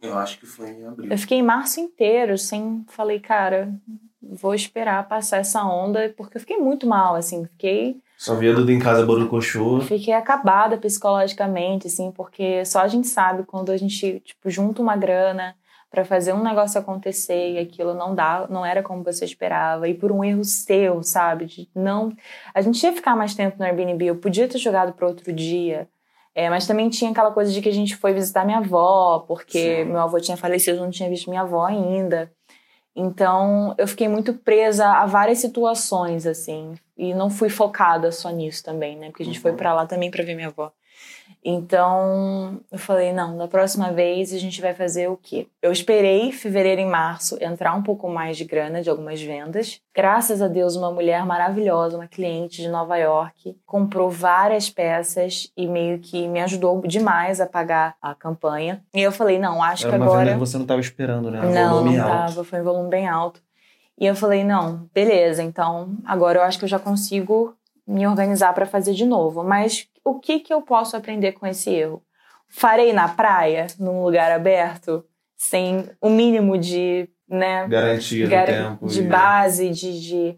Eu 0.02 0.18
acho 0.18 0.40
que 0.40 0.46
foi 0.46 0.70
em 0.70 0.86
abril. 0.86 1.12
Eu 1.12 1.18
fiquei 1.18 1.40
em 1.40 1.44
março 1.44 1.80
inteiro, 1.80 2.38
sem. 2.38 2.86
Falei, 2.88 3.20
cara, 3.20 3.74
vou 4.22 4.54
esperar 4.54 5.08
passar 5.08 5.38
essa 5.38 5.64
onda, 5.64 6.14
porque 6.16 6.38
eu 6.38 6.42
fiquei 6.42 6.58
muito 6.58 6.88
mal, 6.88 7.16
assim. 7.16 7.46
Fiquei 7.46 8.02
só 8.20 8.36
via 8.36 8.54
Duda 8.54 8.74
em 8.74 8.80
casa 8.80 9.06
borocochô. 9.06 9.80
Fiquei 9.80 10.14
acabada 10.14 10.78
psicologicamente, 10.78 11.88
assim, 11.88 12.12
porque 12.12 12.66
só 12.66 12.82
a 12.82 12.88
gente 12.90 13.08
sabe 13.08 13.44
quando 13.44 13.72
a 13.72 13.78
gente, 13.78 14.20
tipo, 14.20 14.50
junta 14.50 14.82
uma 14.82 14.98
grana 14.98 15.56
para 15.90 16.04
fazer 16.04 16.34
um 16.34 16.44
negócio 16.44 16.78
acontecer 16.78 17.54
e 17.54 17.58
aquilo 17.58 17.94
não 17.94 18.14
dá, 18.14 18.46
não 18.50 18.66
era 18.66 18.84
como 18.84 19.06
você 19.06 19.24
esperava 19.24 19.88
e 19.88 19.94
por 19.94 20.12
um 20.12 20.22
erro 20.22 20.44
seu, 20.44 21.02
sabe? 21.02 21.46
De 21.46 21.70
não, 21.74 22.14
a 22.54 22.62
gente 22.62 22.84
ia 22.84 22.92
ficar 22.92 23.16
mais 23.16 23.34
tempo 23.34 23.56
no 23.58 23.64
Airbnb, 23.64 24.06
eu 24.06 24.18
podia 24.18 24.50
ter 24.50 24.58
jogado 24.58 24.92
para 24.92 25.08
outro 25.08 25.32
dia. 25.32 25.88
É, 26.40 26.50
mas 26.50 26.66
também 26.66 26.88
tinha 26.90 27.12
aquela 27.12 27.32
coisa 27.32 27.52
de 27.52 27.62
que 27.62 27.68
a 27.68 27.74
gente 27.74 27.98
foi 27.98 28.14
visitar 28.14 28.46
minha 28.46 28.60
avó, 28.60 29.26
porque 29.28 29.84
Sim. 29.84 29.92
meu 29.92 30.00
avô 30.00 30.22
tinha 30.22 30.38
falecido, 30.38 30.80
não 30.80 30.90
tinha 30.90 31.10
visto 31.10 31.30
minha 31.30 31.42
avó 31.42 31.66
ainda. 31.66 32.32
Então, 32.96 33.76
eu 33.78 33.86
fiquei 33.86 34.08
muito 34.08 34.34
presa 34.34 34.88
a 34.88 35.06
várias 35.06 35.40
situações, 35.40 36.26
assim. 36.26 36.76
E 36.98 37.14
não 37.14 37.30
fui 37.30 37.50
focada 37.50 38.10
só 38.10 38.30
nisso 38.30 38.64
também, 38.64 38.96
né? 38.96 39.10
Porque 39.10 39.24
a 39.24 39.26
gente 39.26 39.36
uhum. 39.36 39.42
foi 39.42 39.52
para 39.52 39.74
lá 39.74 39.86
também 39.86 40.10
para 40.10 40.24
ver 40.24 40.34
minha 40.34 40.48
avó. 40.48 40.72
Então, 41.44 42.60
eu 42.70 42.78
falei, 42.78 43.14
não, 43.14 43.38
da 43.38 43.48
próxima 43.48 43.92
vez 43.92 44.34
a 44.34 44.38
gente 44.38 44.60
vai 44.62 44.74
fazer 44.74 45.10
o 45.10 45.18
quê? 45.18 45.48
Eu 45.62 45.72
esperei 45.72 46.32
fevereiro 46.32 46.82
e 46.82 46.86
março 46.86 47.38
entrar 47.42 47.74
um 47.74 47.82
pouco 47.82 48.10
mais 48.10 48.36
de 48.38 48.44
grana 48.44 48.82
de 48.82 48.90
algumas 48.90 49.22
vendas. 49.22 49.80
Graças 49.96 50.42
a 50.42 50.48
Deus, 50.48 50.76
uma 50.76 50.92
mulher 50.92 51.26
maravilhosa, 51.26 51.98
uma 51.98 52.08
cliente 52.08 52.62
de 52.62 52.68
Nova 52.68 52.98
York, 52.98 53.58
comprou 53.66 54.10
várias 54.10 54.70
peças 54.70 55.52
e 55.56 55.66
meio 55.66 56.00
que 56.00 56.28
me 56.28 56.42
ajudou 56.42 56.82
demais 56.82 57.40
a 57.40 57.48
pagar 57.48 57.96
a 58.02 58.14
campanha. 58.14 58.84
E 58.94 59.02
eu 59.02 59.12
falei, 59.12 59.40
não, 59.40 59.64
acho 59.64 59.88
Era 59.88 59.98
que 59.98 60.04
agora... 60.04 60.20
Venda 60.26 60.34
que 60.34 60.40
você 60.40 60.58
não 60.58 60.66
estava 60.66 60.82
esperando, 60.82 61.32
né? 61.32 61.42
não, 61.42 61.86
não 61.86 61.92
estava, 61.92 62.44
foi 62.44 62.60
um 62.60 62.64
volume 62.66 62.90
bem 62.90 63.08
alto. 63.08 63.42
E 64.00 64.06
eu 64.06 64.16
falei, 64.16 64.46
não, 64.46 64.90
beleza, 64.94 65.44
então 65.44 65.98
agora 66.06 66.40
eu 66.40 66.44
acho 66.44 66.58
que 66.58 66.64
eu 66.64 66.70
já 66.70 66.80
consigo 66.80 67.54
me 67.90 68.06
organizar 68.06 68.54
para 68.54 68.68
fazer 68.68 68.94
de 68.94 69.06
novo. 69.06 69.44
Mas 69.44 69.88
o 70.06 70.20
que, 70.20 70.40
que 70.40 70.54
eu 70.54 70.62
posso 70.62 70.96
aprender 70.96 71.32
com 71.32 71.48
esse 71.48 71.72
erro? 71.72 72.04
Farei 72.48 72.94
na 72.94 73.08
praia, 73.08 73.68
num 73.80 74.04
lugar 74.04 74.32
aberto, 74.32 75.04
sem 75.36 75.90
o 76.00 76.10
mínimo 76.10 76.58
de 76.58 77.10
né, 77.28 77.68
garantia 77.68 78.28
gar 78.28 78.46
tempo, 78.46 78.88
de 78.88 79.04
base, 79.04 79.70
de, 79.70 80.02
de, 80.02 80.38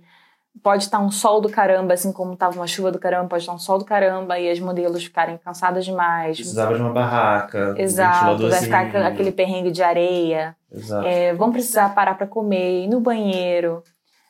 pode 0.61 0.83
estar 0.83 0.99
um 0.99 1.09
sol 1.09 1.39
do 1.39 1.49
caramba, 1.49 1.93
assim 1.93 2.11
como 2.11 2.33
estava 2.33 2.55
uma 2.55 2.67
chuva 2.67 2.91
do 2.91 2.99
caramba, 2.99 3.29
pode 3.29 3.43
estar 3.43 3.53
um 3.53 3.59
sol 3.59 3.77
do 3.77 3.85
caramba 3.85 4.37
e 4.37 4.49
as 4.49 4.59
modelos 4.59 5.03
ficarem 5.03 5.37
cansadas 5.37 5.85
demais. 5.85 6.35
Precisava 6.35 6.75
de 6.75 6.81
uma 6.81 6.91
barraca, 6.91 7.75
exato, 7.77 8.43
um 8.43 8.49
vai 8.49 8.59
ficar 8.59 8.93
aquele 9.05 9.31
perrengue 9.31 9.71
de 9.71 9.81
areia. 9.81 10.55
Exato. 10.69 11.07
É, 11.07 11.33
vão 11.33 11.51
precisar 11.51 11.95
parar 11.95 12.15
para 12.15 12.27
comer, 12.27 12.83
ir 12.83 12.87
no 12.87 12.99
banheiro, 12.99 13.81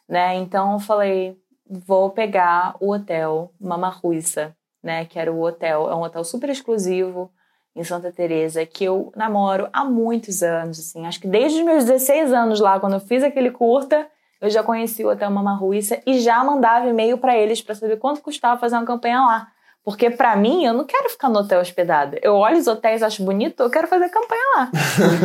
né? 0.07 0.35
Então 0.35 0.73
eu 0.73 0.79
falei, 0.79 1.40
vou 1.71 2.09
pegar 2.09 2.75
o 2.79 2.91
hotel 2.91 3.51
Mama 3.59 3.89
Ruissa 3.89 4.55
né? 4.83 5.05
Que 5.05 5.19
era 5.19 5.31
o 5.31 5.41
hotel, 5.41 5.89
é 5.89 5.95
um 5.95 6.01
hotel 6.01 6.23
super 6.23 6.49
exclusivo 6.49 7.31
em 7.75 7.83
Santa 7.83 8.11
Teresa 8.11 8.65
que 8.65 8.83
eu 8.83 9.11
namoro 9.15 9.69
há 9.71 9.85
muitos 9.85 10.43
anos, 10.43 10.77
assim, 10.77 11.05
acho 11.05 11.21
que 11.21 11.27
desde 11.27 11.59
os 11.59 11.65
meus 11.65 11.85
16 11.85 12.33
anos 12.33 12.59
lá, 12.59 12.79
quando 12.79 12.93
eu 12.93 12.99
fiz 12.99 13.23
aquele 13.23 13.49
curta, 13.49 14.07
eu 14.41 14.49
já 14.49 14.61
conheci 14.61 15.05
o 15.05 15.09
Hotel 15.09 15.31
Mama 15.31 15.55
Ruissa 15.55 16.01
e 16.05 16.19
já 16.19 16.43
mandava 16.43 16.87
e-mail 16.87 17.17
para 17.17 17.37
eles 17.37 17.61
para 17.61 17.75
saber 17.75 17.97
quanto 17.97 18.21
custava 18.21 18.59
fazer 18.59 18.75
uma 18.75 18.85
campanha 18.85 19.21
lá. 19.21 19.47
Porque 19.83 20.11
para 20.11 20.35
mim, 20.35 20.63
eu 20.63 20.73
não 20.73 20.83
quero 20.83 21.09
ficar 21.09 21.27
no 21.27 21.39
hotel 21.39 21.59
hospedada. 21.59 22.19
Eu 22.21 22.35
olho 22.35 22.57
os 22.57 22.67
hotéis, 22.67 23.01
acho 23.01 23.23
bonito, 23.23 23.63
eu 23.63 23.69
quero 23.69 23.87
fazer 23.87 24.09
campanha 24.09 24.41
lá. 24.55 24.71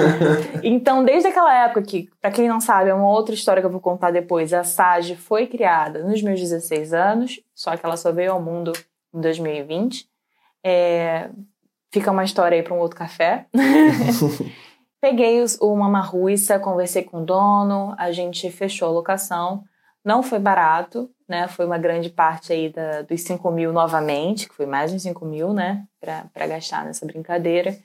então, 0.64 1.04
desde 1.04 1.28
aquela 1.28 1.54
época 1.64 1.82
que, 1.82 2.08
para 2.22 2.30
quem 2.30 2.48
não 2.48 2.58
sabe, 2.58 2.88
é 2.88 2.94
uma 2.94 3.10
outra 3.10 3.34
história 3.34 3.60
que 3.60 3.66
eu 3.66 3.70
vou 3.70 3.80
contar 3.80 4.10
depois, 4.10 4.54
a 4.54 4.64
SAGE 4.64 5.14
foi 5.14 5.46
criada 5.46 6.02
nos 6.02 6.22
meus 6.22 6.40
16 6.40 6.94
anos, 6.94 7.40
só 7.54 7.76
que 7.76 7.84
ela 7.84 7.98
só 7.98 8.10
veio 8.12 8.32
ao 8.32 8.40
mundo 8.40 8.72
em 9.14 9.20
2020. 9.20 10.08
É, 10.64 11.28
fica 11.92 12.10
uma 12.10 12.24
história 12.24 12.56
aí 12.56 12.62
para 12.62 12.74
um 12.74 12.78
outro 12.78 12.96
café. 12.96 13.46
Peguei 15.00 15.42
os, 15.42 15.58
uma 15.60 15.88
marruiça, 15.88 16.58
conversei 16.58 17.02
com 17.02 17.18
o 17.18 17.24
dono, 17.24 17.94
a 17.98 18.10
gente 18.10 18.50
fechou 18.50 18.88
a 18.88 18.92
locação. 18.92 19.64
Não 20.06 20.22
foi 20.22 20.38
barato, 20.38 21.10
né? 21.28 21.48
Foi 21.48 21.66
uma 21.66 21.78
grande 21.78 22.08
parte 22.08 22.52
aí 22.52 22.68
da, 22.68 23.02
dos 23.02 23.22
5 23.22 23.50
mil 23.50 23.72
novamente, 23.72 24.48
que 24.48 24.54
foi 24.54 24.64
mais 24.64 24.92
de 24.92 25.00
5 25.00 25.26
mil, 25.26 25.52
né? 25.52 25.84
Para 26.00 26.46
gastar 26.46 26.84
nessa 26.84 27.04
brincadeira. 27.04 27.76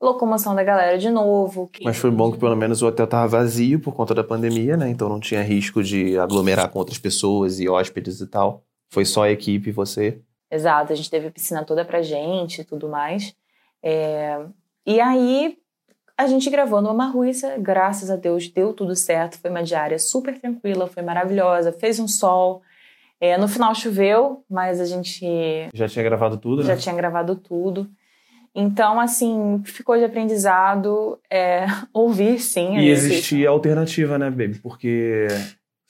Locomoção 0.00 0.54
da 0.54 0.64
galera 0.64 0.96
de 0.96 1.10
novo. 1.10 1.68
Que... 1.68 1.84
Mas 1.84 1.98
foi 1.98 2.10
bom 2.10 2.32
que 2.32 2.38
pelo 2.38 2.56
menos 2.56 2.80
o 2.80 2.86
hotel 2.86 3.06
tava 3.06 3.28
vazio 3.28 3.78
por 3.78 3.94
conta 3.94 4.14
da 4.14 4.24
pandemia, 4.24 4.78
né? 4.78 4.88
Então 4.88 5.10
não 5.10 5.20
tinha 5.20 5.42
risco 5.42 5.82
de 5.82 6.18
aglomerar 6.18 6.70
com 6.70 6.78
outras 6.78 6.96
pessoas 6.96 7.60
e 7.60 7.68
hóspedes 7.68 8.22
e 8.22 8.26
tal. 8.26 8.64
Foi 8.90 9.04
só 9.04 9.24
a 9.24 9.30
equipe 9.30 9.68
e 9.68 9.72
você. 9.72 10.22
Exato, 10.50 10.90
a 10.90 10.96
gente 10.96 11.10
teve 11.10 11.26
a 11.26 11.30
piscina 11.30 11.62
toda 11.66 11.84
pra 11.84 12.00
gente 12.00 12.62
e 12.62 12.64
tudo 12.64 12.88
mais. 12.88 13.36
É... 13.82 14.40
E 14.86 14.98
aí 15.02 15.58
a 16.16 16.26
gente 16.26 16.48
gravou 16.50 16.80
numa 16.80 17.06
Ruiça, 17.06 17.56
graças 17.58 18.10
a 18.10 18.16
Deus 18.16 18.48
deu 18.48 18.72
tudo 18.72 18.94
certo. 18.94 19.38
Foi 19.38 19.50
uma 19.50 19.62
diária 19.62 19.98
super 19.98 20.38
tranquila, 20.38 20.86
foi 20.86 21.02
maravilhosa, 21.02 21.72
fez 21.72 21.98
um 21.98 22.08
sol. 22.08 22.62
É, 23.20 23.38
no 23.38 23.46
final 23.46 23.74
choveu, 23.74 24.44
mas 24.50 24.80
a 24.80 24.84
gente. 24.84 25.24
Já 25.72 25.88
tinha 25.88 26.04
gravado 26.04 26.36
tudo, 26.36 26.62
Já 26.62 26.74
né? 26.74 26.80
tinha 26.80 26.94
gravado 26.94 27.36
tudo. 27.36 27.88
Então, 28.54 29.00
assim, 29.00 29.62
ficou 29.64 29.96
de 29.96 30.04
aprendizado 30.04 31.18
é, 31.30 31.64
ouvir, 31.94 32.38
sim. 32.38 32.76
E 32.76 32.88
existia 32.88 33.48
alternativa, 33.48 34.18
né, 34.18 34.28
Baby? 34.28 34.58
Porque 34.58 35.26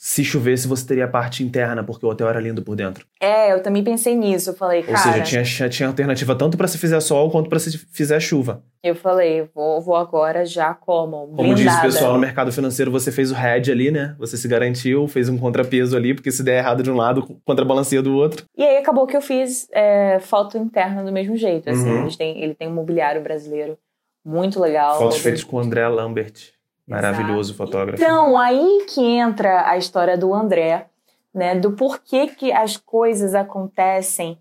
se 0.05 0.25
chovesse, 0.25 0.67
você 0.67 0.85
teria 0.85 1.05
a 1.05 1.09
parte 1.09 1.45
interna, 1.45 1.85
porque 1.85 2.05
o 2.05 2.09
hotel 2.09 2.29
era 2.29 2.41
lindo 2.41 2.61
por 2.61 2.75
dentro. 2.75 3.07
É, 3.21 3.53
eu 3.53 3.63
também 3.63 3.85
pensei 3.85 4.17
nisso. 4.17 4.51
Eu 4.51 4.55
falei, 4.55 4.83
cara. 4.83 4.99
Ou 4.99 5.25
seja, 5.25 5.45
tinha, 5.45 5.69
tinha 5.69 5.89
alternativa 5.89 6.35
tanto 6.35 6.57
para 6.57 6.67
se 6.67 6.77
fizer 6.77 6.99
sol 6.99 7.31
quanto 7.31 7.49
para 7.49 7.61
se 7.61 7.79
fizer 7.79 8.19
chuva. 8.19 8.65
Eu 8.83 8.97
falei, 8.97 9.49
vou, 9.55 9.81
vou 9.81 9.95
agora 9.95 10.45
já 10.45 10.75
como. 10.75 11.29
Blindada. 11.29 11.43
Como 11.43 11.55
diz 11.55 11.73
o 11.73 11.81
pessoal 11.83 12.15
no 12.15 12.19
mercado 12.19 12.51
financeiro, 12.51 12.91
você 12.91 13.13
fez 13.13 13.31
o 13.31 13.37
hedge 13.37 13.71
ali, 13.71 13.93
né? 13.93 14.17
Você 14.19 14.37
se 14.37 14.49
garantiu, 14.49 15.07
fez 15.07 15.29
um 15.29 15.39
contrapeso 15.39 15.97
ali, 15.97 16.15
porque 16.15 16.33
se 16.33 16.43
der 16.43 16.59
errado 16.59 16.83
de 16.83 16.91
um 16.91 16.97
lado, 16.97 17.41
contrabalanceia 17.45 18.03
do 18.03 18.13
outro. 18.13 18.45
E 18.59 18.65
aí 18.65 18.79
acabou 18.79 19.07
que 19.07 19.17
eu 19.17 19.23
fiz 19.23 19.69
é, 19.71 20.19
foto 20.19 20.59
interna 20.59 21.05
do 21.05 21.13
mesmo 21.13 21.37
jeito. 21.37 21.71
Assim, 21.71 21.89
uhum. 21.89 22.09
tem, 22.09 22.43
ele 22.43 22.55
tem 22.57 22.67
um 22.67 22.75
mobiliário 22.75 23.23
brasileiro 23.23 23.79
muito 24.27 24.59
legal. 24.59 24.99
Fotos 24.99 25.19
feitas 25.19 25.45
com 25.45 25.59
o 25.59 25.61
André 25.61 25.87
Lambert. 25.87 26.61
Maravilhoso 26.93 27.53
Exato. 27.53 27.71
fotógrafo. 27.71 28.03
Então, 28.03 28.37
aí 28.37 28.87
que 28.89 29.01
entra 29.01 29.69
a 29.69 29.77
história 29.77 30.17
do 30.17 30.33
André, 30.35 30.87
né? 31.35 31.55
Do 31.55 31.73
porquê 31.73 32.27
que 32.29 32.53
as 32.53 32.77
coisas 32.77 33.35
acontecem 33.35 34.39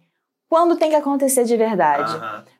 quando 0.50 0.76
tem 0.76 0.90
que 0.90 0.96
acontecer 0.96 1.46
de 1.46 1.56
verdade. 1.56 2.12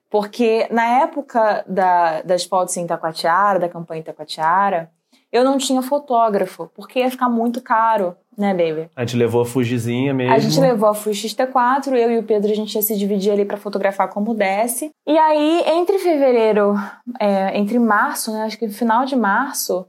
Porque 0.10 0.68
na 0.72 1.02
época 1.02 1.64
da, 1.68 2.22
das 2.22 2.44
fotos 2.46 2.76
em 2.78 2.84
Itacoatiara, 2.84 3.60
da 3.60 3.70
campanha 3.70 4.02
Itacoatiara, 4.02 4.90
eu 5.32 5.44
não 5.44 5.58
tinha 5.58 5.82
fotógrafo, 5.82 6.70
porque 6.76 7.00
ia 7.00 7.10
ficar 7.10 7.30
muito 7.30 7.62
caro, 7.62 8.16
né, 8.38 8.54
baby? 8.54 8.90
A 8.96 9.06
gente 9.06 9.18
levou 9.18 9.42
a 9.42 9.46
Fujizinha 9.46 10.14
mesmo. 10.14 10.34
A 10.34 10.40
gente 10.40 10.60
levou 10.60 10.90
a 10.90 10.94
Fuji 10.94 11.30
X-T4, 11.30 11.94
eu 11.94 12.12
e 12.12 12.18
o 12.20 12.24
Pedro, 12.24 12.52
a 12.52 12.56
gente 12.56 12.76
ia 12.76 12.82
se 12.82 12.98
dividir 12.98 13.32
ali 13.32 13.46
para 13.46 13.58
fotografar 13.58 14.10
como 14.10 14.34
desce. 14.34 14.92
E 15.08 15.18
aí, 15.18 15.64
entre 15.68 16.00
fevereiro, 16.00 16.74
é, 17.20 17.58
entre 17.58 17.80
março, 17.80 18.32
né, 18.32 18.44
acho 18.44 18.58
que 18.58 18.68
final 18.70 19.06
de 19.06 19.16
março, 19.16 19.88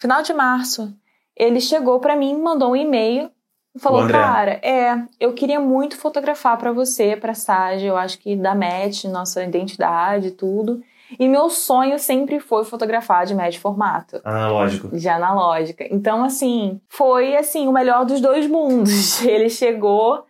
final 0.00 0.22
de 0.22 0.32
março, 0.32 0.94
ele 1.36 1.60
chegou 1.60 2.00
para 2.00 2.16
mim, 2.16 2.36
mandou 2.40 2.72
um 2.72 2.76
e-mail 2.76 3.30
Falou, 3.78 4.06
cara, 4.06 4.60
é, 4.62 5.02
eu 5.18 5.32
queria 5.32 5.58
muito 5.58 5.96
fotografar 5.96 6.58
para 6.58 6.72
você, 6.72 7.16
pra 7.16 7.32
Sage, 7.32 7.86
eu 7.86 7.96
acho 7.96 8.18
que 8.18 8.36
dá 8.36 8.54
match, 8.54 9.04
nossa 9.04 9.42
identidade, 9.42 10.32
tudo. 10.32 10.82
E 11.18 11.28
meu 11.28 11.50
sonho 11.50 11.98
sempre 11.98 12.40
foi 12.40 12.64
fotografar 12.64 13.26
de 13.26 13.34
médio 13.34 13.60
formato. 13.60 14.20
Analógico. 14.24 14.88
De 14.96 15.08
analógica. 15.08 15.86
Então, 15.90 16.24
assim, 16.24 16.80
foi 16.88 17.36
assim, 17.36 17.66
o 17.66 17.72
melhor 17.72 18.04
dos 18.04 18.20
dois 18.20 18.46
mundos. 18.46 19.22
Ele 19.26 19.48
chegou 19.48 20.24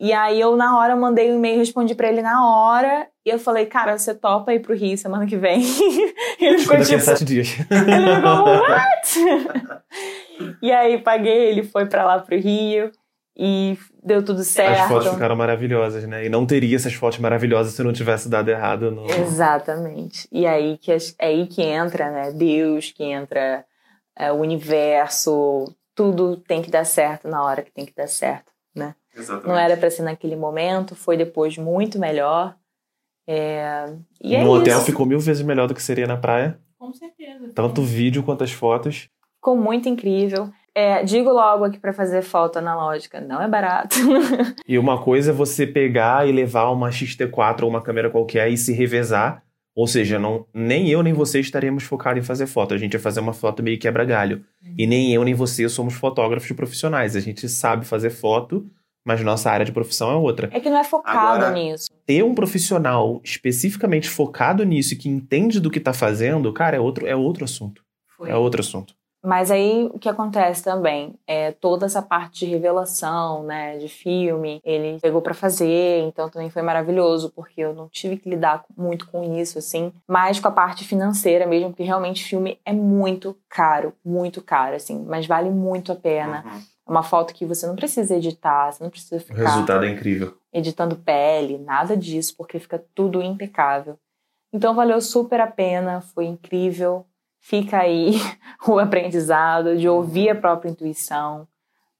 e 0.00 0.14
aí 0.14 0.40
eu, 0.40 0.56
na 0.56 0.78
hora, 0.78 0.96
mandei 0.96 1.30
um 1.30 1.36
e-mail, 1.36 1.58
respondi 1.58 1.94
para 1.94 2.08
ele 2.08 2.22
na 2.22 2.48
hora. 2.48 3.06
E 3.22 3.28
eu 3.28 3.38
falei, 3.38 3.66
cara, 3.66 3.98
você 3.98 4.14
topa 4.14 4.54
ir 4.54 4.60
pro 4.60 4.74
Rio 4.74 4.96
semana 4.96 5.26
que 5.26 5.36
vem? 5.36 5.60
ele 6.40 6.56
ficou 6.56 6.80
tipo... 6.80 7.00
sete 7.00 7.22
dias. 7.22 7.48
ele 7.68 8.16
ficou, 8.16 8.46
what? 8.62 9.20
e 10.62 10.72
aí 10.72 10.96
paguei, 10.96 11.50
ele 11.50 11.62
foi 11.62 11.84
para 11.84 12.02
lá 12.06 12.18
pro 12.18 12.34
Rio 12.34 12.90
e 13.42 13.78
deu 14.04 14.22
tudo 14.22 14.44
certo. 14.44 14.82
As 14.82 14.88
fotos 14.88 15.14
ficaram 15.14 15.34
maravilhosas, 15.34 16.06
né? 16.06 16.26
E 16.26 16.28
não 16.28 16.44
teria 16.44 16.76
essas 16.76 16.92
fotos 16.92 17.18
maravilhosas 17.18 17.72
se 17.72 17.82
não 17.82 17.90
tivesse 17.90 18.28
dado 18.28 18.50
errado. 18.50 18.90
No... 18.90 19.10
Exatamente. 19.10 20.28
E 20.30 20.46
aí 20.46 20.76
que, 20.76 20.92
é 20.92 20.98
aí 21.18 21.46
que 21.46 21.62
entra, 21.62 22.10
né? 22.10 22.32
Deus, 22.32 22.92
que 22.92 23.02
entra 23.02 23.64
é, 24.14 24.30
o 24.30 24.36
universo, 24.36 25.74
tudo 25.94 26.36
tem 26.36 26.60
que 26.60 26.70
dar 26.70 26.84
certo 26.84 27.28
na 27.28 27.42
hora 27.42 27.62
que 27.62 27.72
tem 27.72 27.86
que 27.86 27.94
dar 27.94 28.08
certo, 28.08 28.52
né? 28.74 28.94
Exatamente. 29.16 29.48
Não 29.48 29.56
era 29.56 29.74
para 29.74 29.90
ser 29.90 30.02
naquele 30.02 30.36
momento, 30.36 30.94
foi 30.94 31.16
depois 31.16 31.56
muito 31.56 31.98
melhor. 31.98 32.54
É... 33.26 33.86
E 34.20 34.36
no 34.36 34.54
é 34.54 34.58
hotel 34.58 34.76
isso. 34.76 34.86
ficou 34.86 35.06
mil 35.06 35.18
vezes 35.18 35.42
melhor 35.42 35.66
do 35.66 35.74
que 35.74 35.82
seria 35.82 36.06
na 36.06 36.18
praia. 36.18 36.60
Com 36.78 36.92
certeza. 36.92 37.52
Tanto 37.54 37.80
o 37.80 37.84
vídeo 37.84 38.22
quanto 38.22 38.44
as 38.44 38.52
fotos. 38.52 39.08
Ficou 39.36 39.56
muito 39.56 39.88
incrível. 39.88 40.52
É, 40.74 41.02
digo 41.02 41.30
logo 41.30 41.64
aqui 41.64 41.78
para 41.78 41.92
fazer 41.92 42.22
foto 42.22 42.58
analógica, 42.58 43.20
não 43.20 43.42
é 43.42 43.48
barato. 43.48 43.96
e 44.66 44.78
uma 44.78 45.02
coisa 45.02 45.30
é 45.30 45.34
você 45.34 45.66
pegar 45.66 46.28
e 46.28 46.32
levar 46.32 46.70
uma 46.70 46.90
XT4 46.90 47.62
ou 47.62 47.68
uma 47.68 47.82
câmera 47.82 48.10
qualquer 48.10 48.48
e 48.50 48.56
se 48.56 48.72
revezar. 48.72 49.42
Ou 49.74 49.86
seja, 49.86 50.18
não, 50.18 50.46
nem 50.52 50.88
eu 50.90 51.02
nem 51.02 51.12
você 51.12 51.40
estaremos 51.40 51.84
focados 51.84 52.22
em 52.22 52.26
fazer 52.26 52.46
foto. 52.46 52.74
A 52.74 52.78
gente 52.78 52.92
vai 52.92 53.00
fazer 53.00 53.20
uma 53.20 53.32
foto 53.32 53.62
meio 53.62 53.78
quebra-galho. 53.78 54.44
Uhum. 54.62 54.74
E 54.76 54.86
nem 54.86 55.12
eu 55.12 55.24
nem 55.24 55.34
você 55.34 55.68
somos 55.68 55.94
fotógrafos 55.94 56.50
profissionais. 56.52 57.16
A 57.16 57.20
gente 57.20 57.48
sabe 57.48 57.86
fazer 57.86 58.10
foto, 58.10 58.66
mas 59.04 59.22
nossa 59.22 59.50
área 59.50 59.64
de 59.64 59.72
profissão 59.72 60.10
é 60.10 60.16
outra. 60.16 60.50
É 60.52 60.60
que 60.60 60.68
não 60.68 60.78
é 60.78 60.84
focado 60.84 61.44
Agora, 61.44 61.52
nisso. 61.52 61.88
Ter 62.04 62.22
um 62.22 62.34
profissional 62.34 63.20
especificamente 63.24 64.08
focado 64.08 64.64
nisso 64.64 64.94
e 64.94 64.96
que 64.96 65.08
entende 65.08 65.60
do 65.60 65.70
que 65.70 65.78
está 65.78 65.92
fazendo, 65.92 66.52
cara, 66.52 66.76
é 66.76 66.80
outro, 66.80 67.06
é 67.06 67.16
outro 67.16 67.44
assunto. 67.44 67.82
Foi. 68.16 68.28
É 68.28 68.36
outro 68.36 68.60
assunto. 68.60 68.94
Mas 69.22 69.50
aí 69.50 69.90
o 69.92 69.98
que 69.98 70.08
acontece 70.08 70.64
também 70.64 71.14
é 71.26 71.52
toda 71.52 71.84
essa 71.84 72.00
parte 72.00 72.46
de 72.46 72.52
revelação, 72.52 73.42
né, 73.42 73.76
de 73.76 73.88
filme, 73.88 74.60
ele 74.64 74.98
pegou 75.00 75.20
para 75.20 75.34
fazer, 75.34 76.00
então 76.02 76.30
também 76.30 76.48
foi 76.48 76.62
maravilhoso 76.62 77.30
porque 77.30 77.60
eu 77.60 77.74
não 77.74 77.86
tive 77.88 78.16
que 78.16 78.30
lidar 78.30 78.64
muito 78.76 79.06
com 79.08 79.38
isso 79.38 79.58
assim, 79.58 79.92
mas 80.08 80.40
com 80.40 80.48
a 80.48 80.52
parte 80.52 80.84
financeira 80.84 81.46
mesmo, 81.46 81.68
porque 81.70 81.82
realmente 81.82 82.24
filme 82.24 82.58
é 82.64 82.72
muito 82.72 83.36
caro, 83.48 83.92
muito 84.02 84.40
caro 84.40 84.74
assim, 84.74 85.04
mas 85.06 85.26
vale 85.26 85.50
muito 85.50 85.92
a 85.92 85.96
pena. 85.96 86.42
Uhum. 86.46 86.60
É 86.88 86.90
uma 86.90 87.02
foto 87.02 87.34
que 87.34 87.44
você 87.44 87.66
não 87.66 87.76
precisa 87.76 88.16
editar, 88.16 88.72
você 88.72 88.82
não 88.82 88.90
precisa 88.90 89.20
ficar. 89.20 89.42
O 89.42 89.44
resultado 89.44 89.84
é 89.84 89.90
incrível. 89.90 90.34
Editando 90.52 90.96
pele, 90.96 91.58
nada 91.58 91.96
disso, 91.96 92.34
porque 92.36 92.58
fica 92.58 92.82
tudo 92.94 93.22
impecável. 93.22 93.98
Então 94.52 94.74
valeu 94.74 95.00
super 95.00 95.40
a 95.40 95.46
pena, 95.46 96.00
foi 96.00 96.24
incrível 96.24 97.06
fica 97.40 97.78
aí 97.78 98.12
o 98.66 98.78
aprendizado 98.78 99.76
de 99.76 99.88
ouvir 99.88 100.30
a 100.30 100.34
própria 100.34 100.70
intuição, 100.70 101.48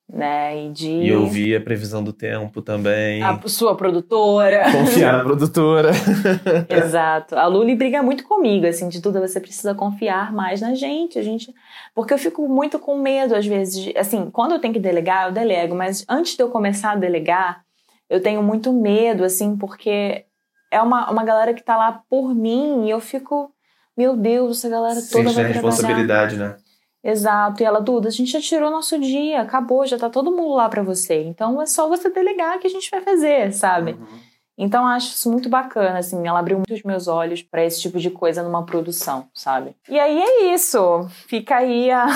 né? 0.08 0.66
E 0.66 0.70
de. 0.70 0.90
E 0.90 1.14
ouvir 1.14 1.56
a 1.56 1.60
previsão 1.60 2.02
do 2.02 2.12
tempo 2.12 2.60
também. 2.60 3.22
A 3.22 3.40
sua 3.46 3.74
produtora. 3.74 4.70
Confiar 4.72 5.16
na 5.16 5.24
produtora. 5.24 5.90
Exato. 6.68 7.36
A 7.36 7.46
Luli 7.46 7.74
briga 7.74 8.02
muito 8.02 8.24
comigo, 8.24 8.66
assim, 8.66 8.88
de 8.88 9.00
tudo 9.00 9.20
você 9.20 9.40
precisa 9.40 9.74
confiar 9.74 10.32
mais 10.32 10.60
na 10.60 10.74
gente. 10.74 11.18
A 11.18 11.22
gente. 11.22 11.54
Porque 11.94 12.12
eu 12.12 12.18
fico 12.18 12.46
muito 12.48 12.78
com 12.78 12.98
medo, 12.98 13.34
às 13.34 13.46
vezes, 13.46 13.82
de... 13.82 13.98
assim, 13.98 14.30
quando 14.30 14.52
eu 14.52 14.58
tenho 14.58 14.74
que 14.74 14.80
delegar, 14.80 15.28
eu 15.28 15.32
delego, 15.32 15.74
mas 15.74 16.04
antes 16.08 16.36
de 16.36 16.42
eu 16.42 16.50
começar 16.50 16.92
a 16.92 16.96
delegar, 16.96 17.64
eu 18.08 18.20
tenho 18.20 18.42
muito 18.42 18.72
medo, 18.72 19.24
assim, 19.24 19.56
porque 19.56 20.24
é 20.72 20.80
uma, 20.82 21.10
uma 21.10 21.24
galera 21.24 21.54
que 21.54 21.62
tá 21.62 21.76
lá 21.76 22.02
por 22.08 22.34
mim 22.34 22.86
e 22.86 22.90
eu 22.90 23.00
fico 23.00 23.52
meu 24.00 24.16
Deus, 24.16 24.58
essa 24.58 24.68
galera 24.70 24.94
toda 24.94 25.24
Sente 25.24 25.34
vai 25.34 25.44
a 25.44 25.48
responsabilidade, 25.48 26.36
né? 26.36 26.56
Exato. 27.04 27.62
E 27.62 27.66
ela, 27.66 27.80
Duda, 27.80 28.08
a 28.08 28.10
gente 28.10 28.32
já 28.32 28.40
tirou 28.40 28.70
nosso 28.70 28.98
dia, 28.98 29.42
acabou, 29.42 29.86
já 29.86 29.98
tá 29.98 30.08
todo 30.08 30.30
mundo 30.30 30.54
lá 30.54 30.70
para 30.70 30.82
você. 30.82 31.22
Então 31.22 31.60
é 31.60 31.66
só 31.66 31.86
você 31.86 32.08
delegar 32.10 32.58
que 32.58 32.66
a 32.66 32.70
gente 32.70 32.90
vai 32.90 33.02
fazer, 33.02 33.52
sabe? 33.52 33.92
Uhum. 33.92 34.30
Então 34.56 34.86
acho 34.86 35.08
isso 35.08 35.30
muito 35.30 35.48
bacana, 35.48 35.98
assim, 35.98 36.26
ela 36.26 36.38
abriu 36.38 36.56
muito 36.58 36.74
os 36.74 36.82
meus 36.82 37.08
olhos 37.08 37.42
para 37.42 37.64
esse 37.64 37.80
tipo 37.80 37.98
de 37.98 38.10
coisa 38.10 38.42
numa 38.42 38.64
produção, 38.64 39.28
sabe? 39.34 39.74
E 39.88 39.98
aí 39.98 40.18
é 40.18 40.54
isso. 40.54 41.06
Fica 41.28 41.56
aí 41.56 41.90
a 41.90 42.06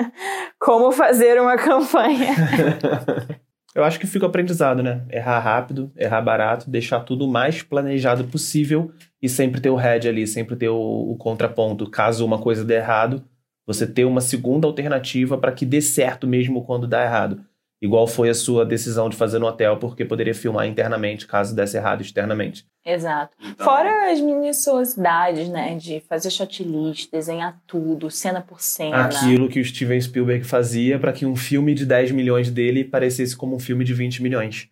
como 0.60 0.92
fazer 0.92 1.40
uma 1.40 1.56
campanha. 1.56 2.34
Eu 3.74 3.84
acho 3.84 3.98
que 3.98 4.06
fica 4.06 4.26
o 4.26 4.28
aprendizado, 4.28 4.82
né? 4.82 5.02
Errar 5.10 5.38
rápido, 5.38 5.90
errar 5.96 6.20
barato, 6.20 6.70
deixar 6.70 7.00
tudo 7.00 7.24
o 7.24 7.30
mais 7.30 7.62
planejado 7.62 8.24
possível 8.24 8.92
e 9.22 9.28
sempre 9.28 9.60
ter 9.60 9.70
o 9.70 9.76
head 9.76 10.08
ali, 10.08 10.26
sempre 10.26 10.56
ter 10.56 10.68
o, 10.68 11.12
o 11.12 11.16
contraponto. 11.16 11.88
Caso 11.88 12.26
uma 12.26 12.38
coisa 12.38 12.64
dê 12.64 12.74
errado, 12.74 13.24
você 13.64 13.86
ter 13.86 14.04
uma 14.04 14.20
segunda 14.20 14.66
alternativa 14.66 15.38
para 15.38 15.52
que 15.52 15.64
dê 15.64 15.80
certo 15.80 16.26
mesmo 16.26 16.64
quando 16.64 16.88
dá 16.88 17.04
errado. 17.04 17.40
Igual 17.80 18.06
foi 18.06 18.30
a 18.30 18.34
sua 18.34 18.64
decisão 18.64 19.08
de 19.08 19.16
fazer 19.16 19.40
no 19.40 19.46
hotel, 19.46 19.76
porque 19.76 20.04
poderia 20.04 20.34
filmar 20.34 20.68
internamente 20.68 21.26
caso 21.26 21.52
desse 21.52 21.76
errado 21.76 22.00
externamente. 22.00 22.64
Exato. 22.86 23.36
Então... 23.40 23.66
Fora 23.66 24.12
as 24.12 24.20
minuciosidades, 24.20 25.48
né? 25.48 25.74
De 25.74 26.00
fazer 26.08 26.30
shot 26.30 26.62
list, 26.62 27.10
desenhar 27.10 27.60
tudo, 27.66 28.08
cena 28.08 28.40
por 28.40 28.60
cena. 28.60 29.06
Aquilo 29.06 29.48
que 29.48 29.58
o 29.58 29.64
Steven 29.64 30.00
Spielberg 30.00 30.44
fazia 30.44 30.96
para 30.96 31.12
que 31.12 31.26
um 31.26 31.34
filme 31.34 31.74
de 31.74 31.84
10 31.84 32.12
milhões 32.12 32.50
dele 32.50 32.84
parecesse 32.84 33.36
como 33.36 33.56
um 33.56 33.60
filme 33.60 33.84
de 33.84 33.94
20 33.94 34.22
milhões. 34.22 34.68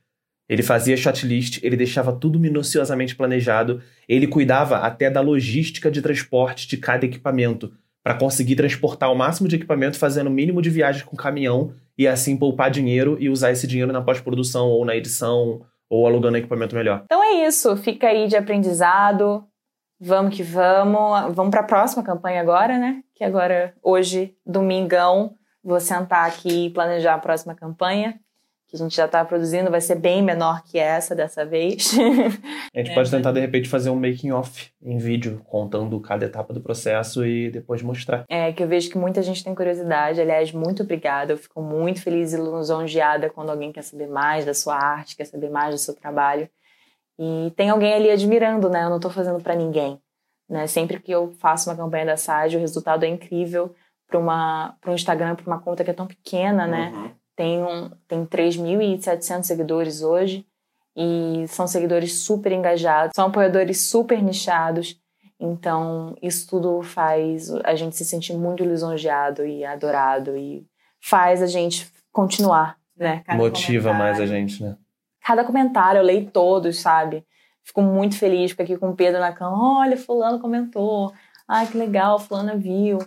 Ele 0.50 0.64
fazia 0.64 0.96
shot 0.96 1.24
list, 1.24 1.62
ele 1.62 1.76
deixava 1.76 2.12
tudo 2.12 2.40
minuciosamente 2.40 3.14
planejado, 3.14 3.80
ele 4.08 4.26
cuidava 4.26 4.78
até 4.78 5.08
da 5.08 5.20
logística 5.20 5.88
de 5.88 6.02
transporte 6.02 6.66
de 6.66 6.76
cada 6.76 7.06
equipamento 7.06 7.72
para 8.02 8.14
conseguir 8.14 8.56
transportar 8.56 9.12
o 9.12 9.14
máximo 9.14 9.48
de 9.48 9.54
equipamento 9.54 9.96
fazendo 9.96 10.26
o 10.26 10.30
mínimo 10.30 10.60
de 10.60 10.68
viagens 10.68 11.04
com 11.04 11.16
caminhão 11.16 11.72
e 11.96 12.08
assim 12.08 12.36
poupar 12.36 12.68
dinheiro 12.68 13.16
e 13.20 13.28
usar 13.28 13.52
esse 13.52 13.64
dinheiro 13.64 13.92
na 13.92 14.02
pós-produção 14.02 14.66
ou 14.66 14.84
na 14.84 14.96
edição 14.96 15.60
ou 15.88 16.04
alugando 16.04 16.38
equipamento 16.38 16.74
melhor. 16.74 17.02
Então 17.04 17.22
é 17.22 17.46
isso, 17.46 17.76
fica 17.76 18.08
aí 18.08 18.26
de 18.26 18.36
aprendizado. 18.36 19.44
Vamos 20.00 20.34
que 20.34 20.42
vamos. 20.42 21.32
Vamos 21.32 21.50
para 21.50 21.60
a 21.60 21.64
próxima 21.64 22.02
campanha 22.02 22.40
agora, 22.40 22.76
né? 22.76 23.02
Que 23.14 23.22
agora 23.22 23.74
hoje, 23.82 24.34
domingão, 24.44 25.34
vou 25.62 25.78
sentar 25.78 26.26
aqui 26.26 26.66
e 26.66 26.70
planejar 26.70 27.14
a 27.14 27.18
próxima 27.18 27.54
campanha, 27.54 28.18
que 28.70 28.76
a 28.76 28.78
gente 28.78 28.94
já 28.94 29.06
está 29.06 29.24
produzindo 29.24 29.68
vai 29.68 29.80
ser 29.80 29.96
bem 29.96 30.22
menor 30.22 30.62
que 30.62 30.78
essa 30.78 31.12
dessa 31.12 31.44
vez. 31.44 31.92
A 32.72 32.78
gente 32.78 32.92
é, 32.92 32.94
pode 32.94 33.10
tentar, 33.10 33.32
de 33.32 33.40
repente, 33.40 33.68
fazer 33.68 33.90
um 33.90 33.96
making 33.96 34.30
off 34.30 34.70
em 34.80 34.96
vídeo, 34.96 35.42
contando 35.44 35.98
cada 36.00 36.24
etapa 36.24 36.54
do 36.54 36.60
processo 36.60 37.26
e 37.26 37.50
depois 37.50 37.82
mostrar. 37.82 38.24
É, 38.28 38.52
que 38.52 38.62
eu 38.62 38.68
vejo 38.68 38.88
que 38.88 38.96
muita 38.96 39.22
gente 39.22 39.42
tem 39.42 39.54
curiosidade. 39.56 40.20
Aliás, 40.20 40.52
muito 40.52 40.84
obrigada. 40.84 41.32
Eu 41.32 41.36
fico 41.36 41.60
muito 41.60 42.00
feliz 42.00 42.32
e 42.32 42.36
lisonjeada 42.36 43.28
quando 43.28 43.50
alguém 43.50 43.72
quer 43.72 43.82
saber 43.82 44.06
mais 44.06 44.44
da 44.44 44.54
sua 44.54 44.76
arte, 44.76 45.16
quer 45.16 45.24
saber 45.24 45.50
mais 45.50 45.74
do 45.74 45.78
seu 45.78 45.94
trabalho. 45.94 46.48
E 47.18 47.52
tem 47.56 47.70
alguém 47.70 47.92
ali 47.92 48.08
admirando, 48.08 48.70
né? 48.70 48.84
Eu 48.84 48.88
não 48.88 48.96
estou 48.96 49.10
fazendo 49.10 49.42
para 49.42 49.56
ninguém. 49.56 50.00
Né? 50.48 50.68
Sempre 50.68 51.00
que 51.00 51.10
eu 51.10 51.32
faço 51.40 51.68
uma 51.68 51.76
campanha 51.76 52.06
da 52.06 52.16
SAD, 52.16 52.56
o 52.56 52.60
resultado 52.60 53.04
é 53.04 53.08
incrível 53.08 53.74
para 54.08 54.20
um 54.86 54.94
Instagram, 54.94 55.34
para 55.34 55.46
uma 55.46 55.60
conta 55.60 55.82
que 55.82 55.90
é 55.90 55.94
tão 55.94 56.06
pequena, 56.06 56.66
né? 56.66 56.92
Uhum 56.94 57.19
tem, 57.40 57.62
um, 57.62 57.90
tem 58.06 58.26
3.700 58.26 59.44
seguidores 59.44 60.02
hoje 60.02 60.44
e 60.94 61.46
são 61.48 61.66
seguidores 61.66 62.18
super 62.18 62.52
engajados, 62.52 63.12
são 63.14 63.28
apoiadores 63.28 63.86
super 63.86 64.22
nichados. 64.22 65.00
Então, 65.38 66.14
isso 66.20 66.46
tudo 66.46 66.82
faz 66.82 67.50
a 67.64 67.74
gente 67.74 67.96
se 67.96 68.04
sentir 68.04 68.34
muito 68.34 68.62
lisonjeado 68.62 69.46
e 69.46 69.64
adorado 69.64 70.36
e 70.36 70.66
faz 71.00 71.40
a 71.40 71.46
gente 71.46 71.90
continuar, 72.12 72.76
né? 72.94 73.22
Cada 73.24 73.38
Motiva 73.38 73.94
mais 73.94 74.20
a 74.20 74.26
gente, 74.26 74.62
né? 74.62 74.76
Cada 75.24 75.42
comentário, 75.42 76.00
eu 76.00 76.04
leio 76.04 76.30
todos, 76.30 76.78
sabe? 76.78 77.24
Fico 77.64 77.80
muito 77.80 78.18
feliz, 78.18 78.50
fico 78.50 78.62
aqui 78.62 78.76
com 78.76 78.90
o 78.90 78.94
Pedro 78.94 79.18
na 79.18 79.32
cama, 79.32 79.80
olha, 79.80 79.96
fulano 79.96 80.40
comentou, 80.40 81.10
ai, 81.48 81.66
que 81.66 81.78
legal, 81.78 82.18
fulano 82.18 82.58
viu. 82.58 82.98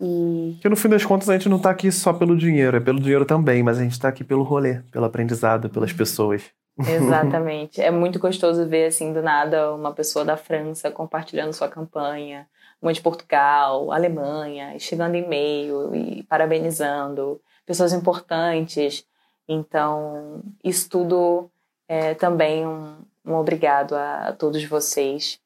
E... 0.00 0.52
Porque 0.54 0.68
no 0.68 0.76
fim 0.76 0.88
das 0.88 1.04
contas 1.04 1.28
a 1.28 1.32
gente 1.32 1.48
não 1.48 1.56
está 1.56 1.70
aqui 1.70 1.90
só 1.90 2.12
pelo 2.12 2.36
dinheiro, 2.36 2.76
é 2.76 2.80
pelo 2.80 3.00
dinheiro 3.00 3.24
também, 3.24 3.62
mas 3.62 3.78
a 3.78 3.82
gente 3.82 3.92
está 3.92 4.08
aqui 4.08 4.22
pelo 4.22 4.42
rolê, 4.42 4.80
pelo 4.90 5.04
aprendizado, 5.04 5.68
pelas 5.70 5.92
pessoas. 5.92 6.42
Exatamente. 6.78 7.80
é 7.80 7.90
muito 7.90 8.18
gostoso 8.18 8.66
ver, 8.66 8.86
assim, 8.86 9.12
do 9.12 9.22
nada, 9.22 9.72
uma 9.72 9.92
pessoa 9.92 10.24
da 10.24 10.36
França 10.36 10.90
compartilhando 10.90 11.54
sua 11.54 11.68
campanha, 11.68 12.46
uma 12.82 12.92
de 12.92 13.00
Portugal, 13.00 13.90
Alemanha, 13.90 14.78
chegando 14.78 15.16
e-mail 15.16 15.94
e 15.94 16.22
parabenizando, 16.24 17.40
pessoas 17.64 17.94
importantes. 17.94 19.06
Então, 19.48 20.42
isso 20.62 20.90
tudo 20.90 21.50
é 21.88 22.12
também 22.14 22.66
um, 22.66 22.96
um 23.24 23.34
obrigado 23.34 23.94
a, 23.94 24.28
a 24.28 24.32
todos 24.32 24.62
vocês 24.64 25.40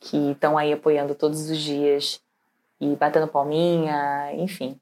que 0.00 0.30
estão 0.30 0.56
aí 0.56 0.72
apoiando 0.72 1.14
todos 1.14 1.50
os 1.50 1.58
dias 1.58 2.23
e 2.80 2.94
batendo 2.96 3.28
palminha, 3.28 4.32
enfim. 4.34 4.76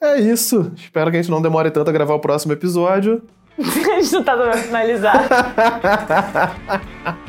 É 0.00 0.20
isso. 0.20 0.72
Espero 0.76 1.10
que 1.10 1.16
a 1.16 1.22
gente 1.22 1.30
não 1.30 1.42
demore 1.42 1.70
tanto 1.70 1.88
a 1.88 1.92
gravar 1.92 2.14
o 2.14 2.20
próximo 2.20 2.52
episódio. 2.52 3.22
a 3.58 4.00
gente 4.00 4.12
não 4.12 4.22
tá 4.22 4.36
dando 4.36 4.56
finalizar. 4.58 5.28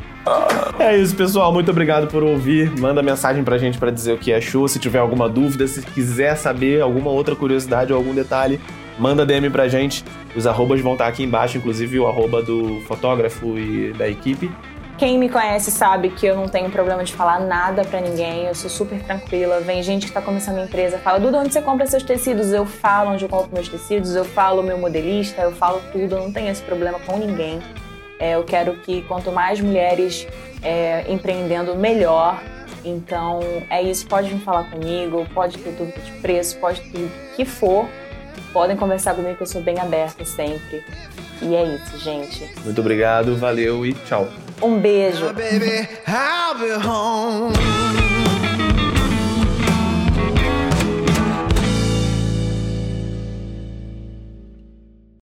É 0.78 0.96
isso, 0.96 1.16
pessoal. 1.16 1.52
Muito 1.52 1.70
obrigado 1.70 2.06
por 2.06 2.22
ouvir. 2.22 2.70
Manda 2.78 3.02
mensagem 3.02 3.42
pra 3.42 3.58
gente 3.58 3.78
para 3.78 3.90
dizer 3.90 4.12
o 4.12 4.18
que 4.18 4.32
achou. 4.32 4.68
Se 4.68 4.78
tiver 4.78 4.98
alguma 4.98 5.28
dúvida, 5.28 5.66
se 5.66 5.82
quiser 5.82 6.36
saber 6.36 6.80
alguma 6.80 7.10
outra 7.10 7.34
curiosidade 7.34 7.92
ou 7.92 7.98
algum 7.98 8.14
detalhe, 8.14 8.60
manda 8.98 9.26
DM 9.26 9.50
pra 9.50 9.66
gente. 9.66 10.04
Os 10.36 10.46
arrobas 10.46 10.80
vão 10.80 10.92
estar 10.92 11.08
aqui 11.08 11.22
embaixo, 11.22 11.58
inclusive 11.58 11.98
o 11.98 12.06
arroba 12.06 12.42
do 12.42 12.80
fotógrafo 12.82 13.58
e 13.58 13.92
da 13.94 14.08
equipe. 14.08 14.50
Quem 15.00 15.18
me 15.18 15.30
conhece 15.30 15.70
sabe 15.70 16.10
que 16.10 16.26
eu 16.26 16.36
não 16.36 16.46
tenho 16.46 16.70
problema 16.70 17.02
de 17.02 17.14
falar 17.14 17.40
nada 17.40 17.82
para 17.86 18.02
ninguém, 18.02 18.44
eu 18.44 18.54
sou 18.54 18.68
super 18.68 19.02
tranquila. 19.02 19.58
Vem 19.60 19.82
gente 19.82 20.04
que 20.04 20.12
tá 20.12 20.20
começando 20.20 20.58
a 20.58 20.64
empresa, 20.64 20.98
fala, 20.98 21.18
Duda, 21.18 21.38
onde 21.38 21.54
você 21.54 21.62
compra 21.62 21.86
seus 21.86 22.02
tecidos? 22.02 22.52
Eu 22.52 22.66
falo 22.66 23.12
onde 23.12 23.24
eu 23.24 23.28
compro 23.30 23.50
meus 23.50 23.66
tecidos, 23.66 24.14
eu 24.14 24.26
falo 24.26 24.62
meu 24.62 24.76
modelista, 24.76 25.40
eu 25.40 25.52
falo 25.52 25.80
tudo, 25.90 26.16
eu 26.16 26.20
não 26.20 26.30
tenho 26.30 26.50
esse 26.50 26.60
problema 26.60 26.98
com 26.98 27.16
ninguém. 27.16 27.60
É, 28.18 28.34
eu 28.34 28.44
quero 28.44 28.74
que 28.80 29.00
quanto 29.08 29.32
mais 29.32 29.58
mulheres 29.58 30.28
é, 30.62 31.10
empreendendo, 31.10 31.74
melhor. 31.74 32.38
Então 32.84 33.40
é 33.70 33.80
isso, 33.80 34.06
pode 34.06 34.28
vir 34.28 34.40
falar 34.40 34.64
comigo, 34.64 35.26
pode 35.32 35.56
ter 35.56 35.70
dúvida 35.70 35.98
de 35.98 36.12
preço, 36.20 36.58
pode 36.58 36.82
ter 36.82 36.98
o 36.98 37.10
que 37.36 37.46
for. 37.46 37.88
Podem 38.52 38.76
conversar 38.76 39.14
comigo 39.14 39.34
que 39.34 39.42
eu 39.42 39.46
sou 39.46 39.62
bem 39.62 39.80
aberta 39.80 40.26
sempre. 40.26 40.84
E 41.40 41.54
é 41.54 41.64
isso, 41.74 41.98
gente. 41.98 42.46
Muito 42.62 42.82
obrigado, 42.82 43.34
valeu 43.34 43.86
e 43.86 43.94
tchau. 43.94 44.28
Um 44.62 44.78
beijo. 44.78 45.26